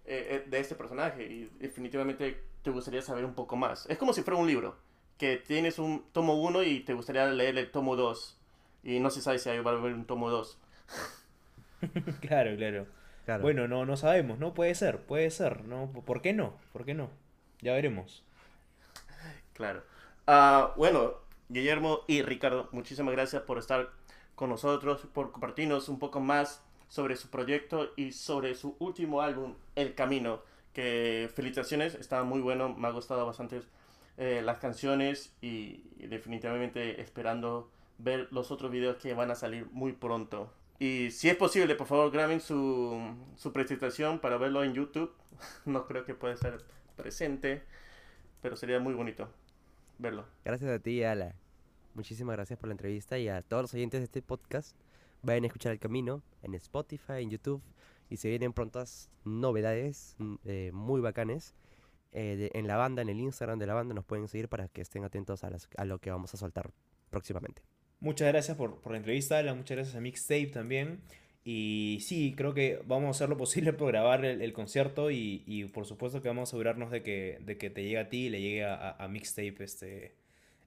eh, 0.06 0.44
eh, 0.46 0.50
de 0.50 0.60
este 0.60 0.76
personaje 0.76 1.24
y 1.24 1.46
definitivamente 1.60 2.44
te 2.62 2.72
gustaría 2.72 3.02
saber 3.02 3.26
un 3.26 3.36
poco 3.36 3.56
más. 3.56 3.86
Es 3.88 3.98
como 3.98 4.14
si 4.14 4.24
fuera 4.24 4.40
un 4.40 4.48
libro, 4.48 4.76
que 5.18 5.38
tienes 5.38 5.80
un 5.80 6.06
tomo 6.12 6.42
1 6.42 6.64
y 6.64 6.80
te 6.82 6.94
gustaría 6.94 7.28
leer 7.28 7.58
el 7.58 7.72
tomo 7.72 7.96
2 7.96 8.38
y 8.84 9.00
no 9.00 9.10
se 9.10 9.22
sabe 9.22 9.40
si 9.40 9.50
ahí 9.50 9.60
va 9.60 9.72
a 9.72 9.76
haber 9.76 9.94
un 9.94 10.06
tomo 10.06 10.30
2. 10.30 10.60
Claro, 12.22 12.56
claro. 12.56 12.88
Claro. 13.26 13.42
Bueno, 13.42 13.68
no, 13.68 13.86
no 13.86 13.98
sabemos, 13.98 14.38
¿no? 14.40 14.54
Puede 14.54 14.76
ser, 14.76 15.02
puede 15.02 15.32
ser, 15.32 15.66
¿no? 15.66 15.92
¿Por 16.06 16.22
qué 16.22 16.34
no? 16.34 16.54
¿Por 16.74 16.86
qué 16.86 16.94
no? 16.94 17.10
Ya 17.62 17.74
veremos. 17.74 18.24
Claro. 19.54 19.84
Ah, 20.28 20.74
bueno, 20.76 21.14
Guillermo 21.50 22.02
y 22.08 22.22
Ricardo, 22.22 22.70
muchísimas 22.72 23.14
gracias 23.14 23.44
por 23.44 23.58
estar 23.58 23.90
con 24.36 24.50
nosotros, 24.50 25.08
por 25.14 25.32
compartirnos 25.32 25.90
un 25.90 26.00
poco 26.00 26.20
más 26.20 26.62
sobre 26.88 27.16
su 27.16 27.30
proyecto 27.30 27.92
y 27.96 28.12
sobre 28.12 28.54
su 28.56 28.76
último 28.80 29.22
álbum, 29.22 29.56
El 29.76 29.96
Camino. 29.96 30.42
Que 30.74 31.30
felicitaciones, 31.34 31.96
está 31.96 32.24
muy 32.24 32.42
bueno, 32.42 32.70
me 32.76 32.88
ha 32.88 32.92
gustado 32.92 33.26
bastante 33.26 33.62
eh, 34.18 34.42
las 34.44 34.58
canciones 34.58 35.34
y, 35.42 35.84
y 35.98 36.08
definitivamente 36.08 37.02
esperando 37.02 37.72
ver 37.98 38.28
los 38.32 38.52
otros 38.52 38.72
videos 38.72 38.98
que 38.98 39.14
van 39.14 39.32
a 39.32 39.36
salir 39.36 39.68
muy 39.72 39.94
pronto. 39.94 40.52
Y 40.80 41.12
si 41.12 41.30
es 41.30 41.36
posible, 41.38 41.76
por 41.76 41.88
favor, 41.88 42.12
graben 42.12 42.42
su, 42.42 43.00
su 43.38 43.54
presentación 43.54 44.20
para 44.20 44.38
verlo 44.38 44.64
en 44.64 44.74
YouTube. 44.74 45.12
No 45.66 45.86
creo 45.86 46.06
que 46.06 46.14
pueda 46.16 46.34
estar 46.34 46.58
presente, 46.96 47.64
pero 48.42 48.56
sería 48.56 48.80
muy 48.80 48.94
bonito 48.94 49.30
verlo. 49.98 50.26
Gracias 50.46 50.70
a 50.72 50.80
ti, 50.80 51.04
Ala. 51.04 51.36
Muchísimas 51.94 52.36
gracias 52.36 52.58
por 52.60 52.68
la 52.68 52.74
entrevista 52.74 53.18
y 53.18 53.28
a 53.30 53.42
todos 53.42 53.64
los 53.64 53.74
oyentes 53.74 54.00
de 54.02 54.06
este 54.06 54.22
podcast. 54.22 54.76
Vayan 55.24 55.44
a 55.44 55.48
escuchar 55.48 55.72
El 55.74 55.80
Camino 55.80 56.22
en 56.44 56.54
Spotify, 56.56 57.22
en 57.22 57.30
YouTube 57.32 57.62
y 58.10 58.18
se 58.18 58.30
vienen 58.30 58.54
prontas 58.54 59.10
novedades 59.24 60.16
mm, 60.20 60.36
eh, 60.46 60.72
muy 60.74 61.02
bacanes. 61.02 61.56
eh, 62.12 62.50
en 62.54 62.68
la 62.68 62.78
banda, 62.78 63.02
en 63.02 63.10
el 63.10 63.20
Instagram 63.20 63.60
de 63.60 63.66
la 63.68 63.74
banda, 63.74 63.94
nos 63.94 64.06
pueden 64.06 64.28
seguir 64.30 64.48
para 64.48 64.68
que 64.70 64.82
estén 64.82 65.04
atentos 65.04 65.44
a, 65.44 65.50
las- 65.50 65.68
a 65.78 65.84
lo 65.86 66.00
que 66.00 66.12
vamos 66.12 66.34
a 66.34 66.38
soltar 66.38 66.72
próximamente. 67.10 67.62
Muchas 68.06 68.28
gracias 68.28 68.56
por, 68.56 68.80
por 68.82 68.92
la 68.92 69.00
entrevista, 69.00 69.40
Alan, 69.40 69.58
muchas 69.58 69.78
gracias 69.78 69.96
a 69.96 70.00
Mixtape 70.00 70.48
también. 70.48 71.02
Y 71.44 72.00
sí, 72.02 72.34
creo 72.38 72.54
que 72.54 72.82
vamos 72.86 73.08
a 73.08 73.12
hacer 73.12 73.30
lo 73.30 73.38
posible 73.46 73.74
por 73.74 73.88
grabar 73.92 74.24
el, 74.26 74.42
el 74.42 74.54
concierto 74.54 75.10
y, 75.12 75.44
y 75.48 75.66
por 75.66 75.86
supuesto 75.86 76.22
que 76.22 76.28
vamos 76.28 76.42
a 76.42 76.50
asegurarnos 76.52 76.92
de 76.92 77.02
que, 77.04 77.40
de 77.42 77.58
que 77.58 77.70
te 77.72 77.82
llegue 77.84 77.98
a 78.00 78.10
ti 78.10 78.28
y 78.28 78.30
le 78.30 78.42
llegue 78.42 78.64
a, 78.64 78.76
a- 78.76 79.04
a 79.04 79.08
Mixtape 79.08 79.56
este, 79.64 80.16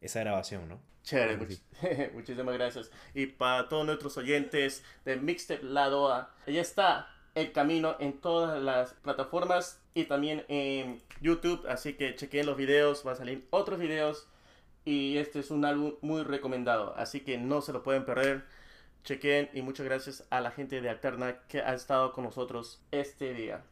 esa 0.00 0.20
grabación, 0.20 0.68
¿no? 0.68 0.80
Chévere, 1.04 1.38
much- 1.38 2.12
muchísimas 2.14 2.54
gracias. 2.54 2.90
Y 3.14 3.26
para 3.26 3.68
todos 3.68 3.86
nuestros 3.86 4.16
oyentes 4.16 4.82
de 5.04 5.16
Mixtape 5.16 5.62
Lado 5.64 6.12
A, 6.12 6.34
ya 6.46 6.60
está 6.60 7.08
el 7.36 7.52
camino 7.52 7.94
en 8.00 8.14
todas 8.20 8.60
las 8.60 8.94
plataformas 8.94 9.80
y 9.94 10.04
también 10.04 10.44
en 10.48 11.00
YouTube, 11.20 11.64
así 11.68 11.92
que 11.94 12.16
chequen 12.16 12.46
los 12.46 12.56
videos, 12.56 13.04
van 13.04 13.14
a 13.14 13.18
salir 13.18 13.46
otros 13.50 13.78
videos 13.78 14.26
y 14.88 15.18
este 15.18 15.40
es 15.40 15.50
un 15.50 15.66
álbum 15.66 15.96
muy 16.00 16.22
recomendado, 16.22 16.94
así 16.96 17.20
que 17.20 17.36
no 17.36 17.60
se 17.60 17.74
lo 17.74 17.82
pueden 17.82 18.06
perder. 18.06 18.44
Chequen 19.04 19.50
y 19.52 19.60
muchas 19.60 19.84
gracias 19.84 20.26
a 20.30 20.40
la 20.40 20.50
gente 20.50 20.80
de 20.80 20.88
Alterna 20.88 21.40
que 21.46 21.60
ha 21.60 21.74
estado 21.74 22.12
con 22.12 22.24
nosotros 22.24 22.80
este 22.90 23.34
día. 23.34 23.62